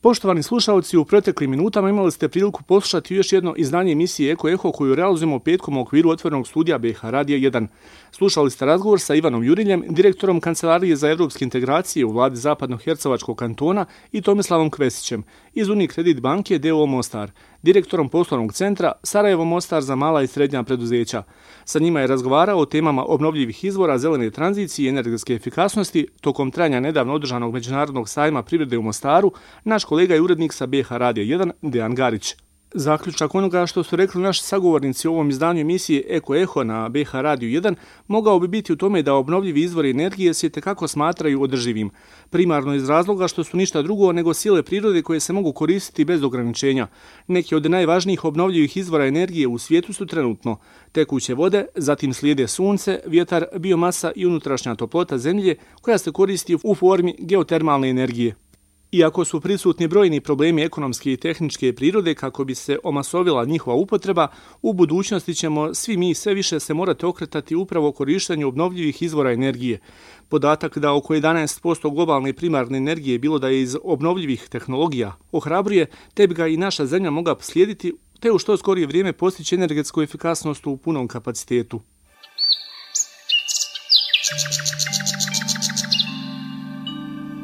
Poštovani 0.00 0.42
slušalci, 0.42 0.96
u 0.96 1.04
proteklim 1.04 1.50
minutama 1.50 1.90
imali 1.90 2.12
ste 2.12 2.28
priliku 2.28 2.62
poslušati 2.62 3.14
još 3.14 3.32
jedno 3.32 3.54
izdanje 3.56 3.92
emisije 3.92 4.32
Eko 4.32 4.48
Eho 4.48 4.72
koju 4.72 4.94
realizujemo 4.94 5.38
petkom 5.38 5.76
u 5.76 5.80
okviru 5.80 6.10
otvorenog 6.10 6.48
studija 6.48 6.78
BH 6.78 6.98
Radija 7.02 7.50
1. 7.50 7.66
Slušali 8.10 8.50
ste 8.50 8.66
razgovor 8.66 9.00
sa 9.00 9.14
Ivanom 9.14 9.44
Juriljem, 9.44 9.84
direktorom 9.88 10.40
Kancelarije 10.40 10.96
za 10.96 11.10
evropske 11.10 11.44
integracije 11.44 12.04
u 12.04 12.12
vladi 12.12 12.36
Zapadno-Hercevačkog 12.36 13.34
kantona 13.34 13.86
i 14.12 14.22
Tomislavom 14.22 14.70
Kvesićem 14.70 15.24
iz 15.52 15.68
Unikredit 15.68 16.20
banke 16.20 16.58
DO 16.58 16.86
Mostar, 16.86 17.30
direktorom 17.62 18.08
poslovnog 18.08 18.52
centra 18.52 18.92
Sarajevo 19.02 19.44
Mostar 19.44 19.82
za 19.82 19.94
mala 19.94 20.22
i 20.22 20.26
srednja 20.26 20.62
preduzeća. 20.62 21.22
Sa 21.64 21.78
njima 21.78 22.00
je 22.00 22.06
razgovarao 22.06 22.58
o 22.58 22.66
temama 22.66 23.04
obnovljivih 23.04 23.64
izvora, 23.64 23.98
zelene 23.98 24.30
tranzicije 24.30 24.86
i 24.86 24.88
energetske 24.88 25.34
efikasnosti 25.34 26.06
tokom 26.20 26.50
trajanja 26.50 26.80
nedavno 26.80 27.14
održanog 27.14 27.52
međunarodnog 27.54 28.08
sajma 28.08 28.42
privrede 28.42 28.78
u 28.78 28.82
Mostaru, 28.82 29.32
naš 29.64 29.84
kolega 29.84 30.16
i 30.16 30.20
urednik 30.20 30.52
sa 30.52 30.66
BH 30.66 30.90
Radio 30.90 31.24
1, 31.24 31.50
Dejan 31.62 31.94
Garić. 31.94 32.34
Zaključak 32.74 33.34
onoga 33.34 33.66
što 33.66 33.82
su 33.82 33.96
rekli 33.96 34.22
naši 34.22 34.42
sagovornici 34.42 35.08
u 35.08 35.12
ovom 35.12 35.30
izdanju 35.30 35.60
emisije 35.60 36.04
Eko 36.08 36.36
Eho 36.36 36.64
na 36.64 36.88
BH 36.88 37.10
Radio 37.12 37.60
1 37.60 37.74
mogao 38.06 38.38
bi 38.38 38.48
biti 38.48 38.72
u 38.72 38.76
tome 38.76 39.02
da 39.02 39.14
obnovljivi 39.14 39.62
izvori 39.62 39.90
energije 39.90 40.34
se 40.34 40.48
tekako 40.48 40.88
smatraju 40.88 41.42
održivim. 41.42 41.90
Primarno 42.30 42.74
iz 42.74 42.88
razloga 42.88 43.28
što 43.28 43.44
su 43.44 43.56
ništa 43.56 43.82
drugo 43.82 44.12
nego 44.12 44.34
sile 44.34 44.62
prirode 44.62 45.02
koje 45.02 45.20
se 45.20 45.32
mogu 45.32 45.52
koristiti 45.52 46.04
bez 46.04 46.22
ograničenja. 46.22 46.86
Neki 47.26 47.54
od 47.54 47.70
najvažnijih 47.70 48.24
obnovljivih 48.24 48.76
izvora 48.76 49.06
energije 49.06 49.48
u 49.48 49.58
svijetu 49.58 49.92
su 49.92 50.06
trenutno 50.06 50.56
tekuće 50.92 51.34
vode, 51.34 51.66
zatim 51.74 52.14
slijede 52.14 52.48
sunce, 52.48 53.00
vjetar, 53.06 53.44
biomasa 53.58 54.12
i 54.16 54.26
unutrašnja 54.26 54.74
toplota 54.74 55.18
zemlje 55.18 55.56
koja 55.80 55.98
se 55.98 56.12
koristi 56.12 56.56
u 56.64 56.74
formi 56.74 57.14
geotermalne 57.18 57.90
energije. 57.90 58.47
Iako 58.92 59.24
su 59.24 59.40
prisutni 59.40 59.88
brojni 59.88 60.20
problemi 60.20 60.62
ekonomske 60.62 61.12
i 61.12 61.16
tehničke 61.16 61.72
prirode 61.72 62.14
kako 62.14 62.44
bi 62.44 62.54
se 62.54 62.78
omasovila 62.84 63.44
njihova 63.44 63.76
upotreba, 63.76 64.28
u 64.62 64.72
budućnosti 64.72 65.34
ćemo 65.34 65.74
svi 65.74 65.96
mi 65.96 66.14
sve 66.14 66.34
više 66.34 66.60
se 66.60 66.74
morati 66.74 67.06
okretati 67.06 67.54
upravo 67.54 67.92
korištenju 67.92 68.48
obnovljivih 68.48 69.02
izvora 69.02 69.32
energije. 69.32 69.80
Podatak 70.28 70.78
da 70.78 70.92
oko 70.92 71.14
11% 71.14 71.94
globalne 71.94 72.32
primarne 72.32 72.78
energije 72.78 73.18
bilo 73.18 73.38
da 73.38 73.48
je 73.48 73.62
iz 73.62 73.76
obnovljivih 73.82 74.48
tehnologija 74.48 75.16
ohrabruje, 75.32 75.86
te 76.14 76.26
bi 76.26 76.34
ga 76.34 76.46
i 76.46 76.56
naša 76.56 76.86
zemlja 76.86 77.10
mogla 77.10 77.36
slijediti, 77.40 77.94
te 78.20 78.32
u 78.32 78.38
što 78.38 78.56
skorije 78.56 78.86
vrijeme 78.86 79.12
postići 79.12 79.54
energetsku 79.54 80.02
efikasnost 80.02 80.66
u 80.66 80.76
punom 80.76 81.08
kapacitetu. 81.08 81.80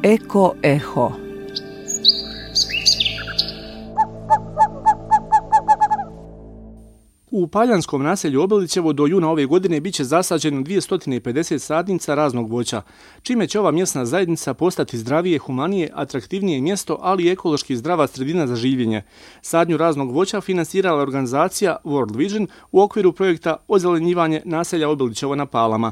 Eko 0.03 0.55
Eho 0.63 1.24
U 7.37 7.47
Paljanskom 7.47 8.03
naselju 8.03 8.41
Obelićevo 8.41 8.93
do 8.93 9.05
juna 9.05 9.29
ove 9.29 9.45
godine 9.45 9.81
biće 9.81 10.03
zasađeno 10.03 10.61
250 10.61 11.59
sadnica 11.59 12.15
raznog 12.15 12.51
voća, 12.51 12.81
čime 13.21 13.47
će 13.47 13.59
ova 13.59 13.71
mjesna 13.71 14.05
zajednica 14.05 14.53
postati 14.53 14.97
zdravije, 14.97 15.39
humanije, 15.39 15.89
atraktivnije 15.93 16.61
mjesto, 16.61 16.97
ali 17.01 17.23
i 17.23 17.31
ekološki 17.31 17.75
zdrava 17.75 18.07
sredina 18.07 18.47
za 18.47 18.55
življenje. 18.55 19.01
Sadnju 19.41 19.77
raznog 19.77 20.11
voća 20.11 20.41
finansirala 20.41 21.01
organizacija 21.01 21.77
World 21.83 22.15
Vision 22.17 22.47
u 22.71 22.81
okviru 22.81 23.13
projekta 23.13 23.57
Ozelenjivanje 23.67 24.41
naselja 24.45 24.89
Obelićevo 24.89 25.35
na 25.35 25.45
Palama. 25.45 25.91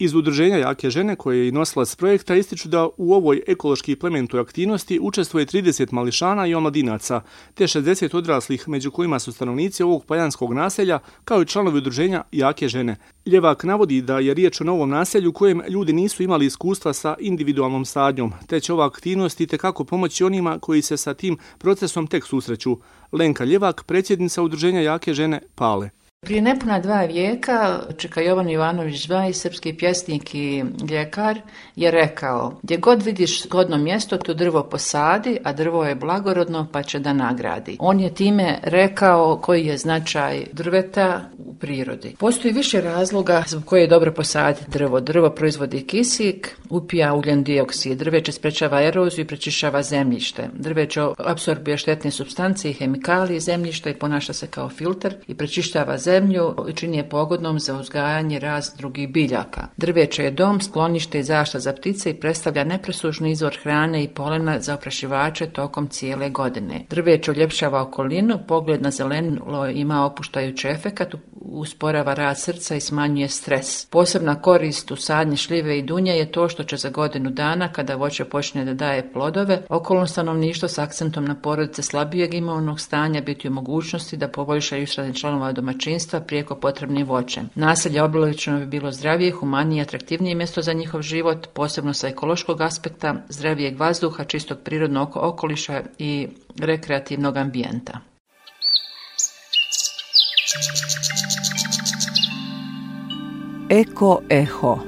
Iz 0.00 0.14
udruženja 0.14 0.56
Jake 0.56 0.90
žene 0.90 1.16
koje 1.16 1.38
je 1.38 1.48
i 1.48 1.52
nosila 1.52 1.86
s 1.86 1.96
projekta 1.96 2.34
ističu 2.34 2.68
da 2.68 2.88
u 2.96 3.14
ovoj 3.14 3.42
ekološki 3.46 3.96
plementoj 3.96 4.40
aktivnosti 4.40 4.98
učestvuje 5.02 5.46
30 5.46 5.92
mališana 5.92 6.46
i 6.46 6.54
omladinaca, 6.54 7.20
te 7.54 7.64
60 7.64 8.16
odraslih 8.16 8.68
među 8.68 8.90
kojima 8.90 9.18
su 9.18 9.32
stanovnici 9.32 9.82
ovog 9.82 10.04
paljanskog 10.04 10.54
naselja 10.54 10.98
kao 11.24 11.42
i 11.42 11.46
članovi 11.46 11.78
udruženja 11.78 12.22
Jake 12.32 12.68
žene. 12.68 12.96
Ljevak 13.26 13.64
navodi 13.64 14.02
da 14.02 14.18
je 14.18 14.34
riječ 14.34 14.60
o 14.60 14.64
novom 14.64 14.90
naselju 14.90 15.32
kojem 15.32 15.62
ljudi 15.68 15.92
nisu 15.92 16.22
imali 16.22 16.46
iskustva 16.46 16.92
sa 16.92 17.16
individualnom 17.20 17.84
sadnjom, 17.84 18.32
te 18.46 18.60
će 18.60 18.72
ova 18.72 18.86
aktivnost 18.86 19.40
i 19.40 19.46
tekako 19.46 19.84
pomoći 19.84 20.24
onima 20.24 20.58
koji 20.58 20.82
se 20.82 20.96
sa 20.96 21.14
tim 21.14 21.38
procesom 21.58 22.06
tek 22.06 22.24
susreću. 22.26 22.78
Lenka 23.12 23.44
Ljevak, 23.44 23.84
predsjednica 23.86 24.42
udruženja 24.42 24.80
Jake 24.80 25.14
žene, 25.14 25.40
pale. 25.54 25.90
Prije 26.20 26.42
nepuna 26.42 26.80
dva 26.80 27.04
vijeka 27.04 27.80
Čeka 27.96 28.20
Jovan 28.20 28.50
Ivanović 28.50 29.06
Zvaj, 29.06 29.32
srpski 29.32 29.76
pjesnik 29.76 30.34
i 30.34 30.64
ljekar, 30.90 31.40
je 31.76 31.90
rekao 31.90 32.58
gdje 32.62 32.76
god 32.76 33.02
vidiš 33.02 33.42
zgodno 33.42 33.78
mjesto, 33.78 34.16
tu 34.16 34.34
drvo 34.34 34.62
posadi, 34.62 35.38
a 35.44 35.52
drvo 35.52 35.84
je 35.84 35.94
blagorodno 35.94 36.66
pa 36.72 36.82
će 36.82 36.98
da 36.98 37.12
nagradi. 37.12 37.76
On 37.80 38.00
je 38.00 38.14
time 38.14 38.58
rekao 38.62 39.38
koji 39.42 39.66
je 39.66 39.78
značaj 39.78 40.44
drveta 40.52 41.30
u 41.38 41.54
prirodi. 41.54 42.16
Postoji 42.18 42.54
više 42.54 42.80
razloga 42.80 43.44
zbog 43.46 43.64
koje 43.64 43.80
je 43.80 43.86
dobro 43.86 44.12
posaditi 44.12 44.70
drvo. 44.70 45.00
Drvo 45.00 45.30
proizvodi 45.30 45.86
kisik, 45.86 46.56
upija 46.70 47.14
ugljen 47.14 47.44
dioksid, 47.44 47.98
drveće 47.98 48.32
sprečava 48.32 48.82
eroziju 48.82 49.24
i 49.24 49.28
prečišava 49.28 49.82
zemljište. 49.82 50.48
Drveće 50.52 51.00
apsorbuje 51.18 51.76
štetne 51.76 52.10
substancije 52.10 52.70
i 52.70 52.74
hemikalije 52.74 53.40
zemljišta 53.40 53.90
i 53.90 53.94
ponaša 53.94 54.32
se 54.32 54.46
kao 54.46 54.68
filter 54.68 55.16
i 55.26 55.34
prečišćava 55.34 55.98
zemljište 55.98 56.07
zemlju 56.08 56.54
i 56.68 56.72
čini 56.72 56.96
je 56.96 57.08
pogodnom 57.08 57.58
za 57.60 57.78
uzgajanje 57.80 58.38
raz 58.38 58.70
drugih 58.78 59.08
biljaka. 59.12 59.66
Drveće 59.76 60.24
je 60.24 60.30
dom, 60.30 60.60
sklonište 60.60 61.18
i 61.18 61.22
zašta 61.22 61.58
za 61.58 61.72
ptice 61.72 62.10
i 62.10 62.14
predstavlja 62.20 62.64
nepresušni 62.64 63.30
izvor 63.30 63.58
hrane 63.62 64.04
i 64.04 64.08
polena 64.08 64.60
za 64.60 64.74
oprašivače 64.74 65.46
tokom 65.46 65.88
cijele 65.88 66.30
godine. 66.30 66.84
Drveće 66.90 67.30
uljepšava 67.30 67.82
okolinu, 67.82 68.38
pogled 68.48 68.82
na 68.82 68.90
zelenilo 68.90 69.66
ima 69.68 70.04
opuštajući 70.04 70.68
efekat, 70.68 71.14
usporava 71.50 72.14
rad 72.14 72.40
srca 72.40 72.76
i 72.76 72.80
smanjuje 72.80 73.28
stres. 73.28 73.86
Posebna 73.86 74.42
korist 74.42 74.90
u 74.90 74.96
sadnji 74.96 75.36
šljive 75.36 75.78
i 75.78 75.82
dunja 75.82 76.12
je 76.12 76.32
to 76.32 76.48
što 76.48 76.64
će 76.64 76.76
za 76.76 76.90
godinu 76.90 77.30
dana, 77.30 77.72
kada 77.72 77.94
voće 77.94 78.24
počne 78.24 78.64
da 78.64 78.74
daje 78.74 79.12
plodove, 79.12 79.62
okolno 79.68 80.06
stanovništvo 80.06 80.68
s 80.68 80.78
akcentom 80.78 81.24
na 81.24 81.34
porodice 81.34 81.82
slabijeg 81.82 82.34
imovnog 82.34 82.80
stanja 82.80 83.20
biti 83.20 83.48
u 83.48 83.52
mogućnosti 83.52 84.16
da 84.16 84.28
poboljšaju 84.28 84.82
ishrane 84.82 85.14
članova 85.14 85.52
domaćinstva 85.52 86.20
prijeko 86.20 86.54
potrebnim 86.54 87.06
voćem. 87.06 87.48
Naselje 87.54 88.02
obilovično 88.02 88.58
bi 88.58 88.66
bilo 88.66 88.92
zdravije, 88.92 89.32
humanije 89.32 89.78
i 89.78 89.82
atraktivnije 89.82 90.34
mjesto 90.34 90.62
za 90.62 90.72
njihov 90.72 91.02
život, 91.02 91.46
posebno 91.54 91.94
sa 91.94 92.08
ekološkog 92.08 92.60
aspekta, 92.60 93.14
zdravijeg 93.28 93.80
vazduha, 93.80 94.24
čistog 94.24 94.58
prirodnog 94.64 95.16
okoliša 95.16 95.82
i 95.98 96.28
rekreativnog 96.58 97.36
ambijenta. 97.36 98.00
Eko 103.70 104.20
Eho 104.30 104.78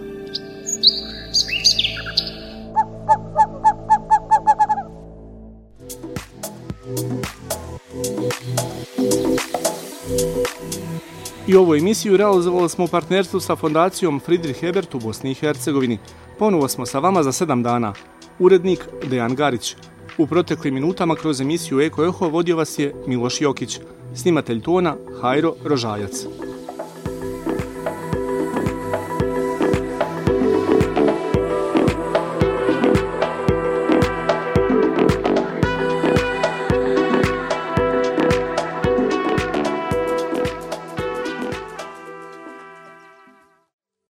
I 11.47 11.57
ovu 11.57 11.75
emisiju 11.75 12.17
realizovali 12.17 12.69
smo 12.69 12.85
u 12.85 12.89
partnerstvu 12.89 13.41
sa 13.41 13.57
fondacijom 13.57 14.21
Friedrich 14.21 14.63
Ebert 14.63 14.95
u 14.95 14.99
Bosni 14.99 15.31
i 15.31 15.35
Hercegovini. 15.35 15.99
Ponovo 16.39 16.69
smo 16.69 16.87
sa 16.87 16.99
vama 16.99 17.23
za 17.23 17.33
sedam 17.33 17.63
dana. 17.63 17.93
Urednik 18.39 18.89
Dejan 19.11 19.35
Garić. 19.35 19.77
U 20.19 20.27
proteklim 20.27 20.75
minutama 20.75 21.15
kroz 21.15 21.41
emisiju 21.41 21.81
Eko 21.81 22.05
Eho 22.05 22.29
vodio 22.29 22.57
vas 22.57 22.79
je 22.79 22.95
Miloš 23.07 23.41
Jokić. 23.41 23.81
Snimatelj 24.15 24.61
tona 24.61 24.97
Hajro 25.23 25.55
Rožajac. 25.65 26.27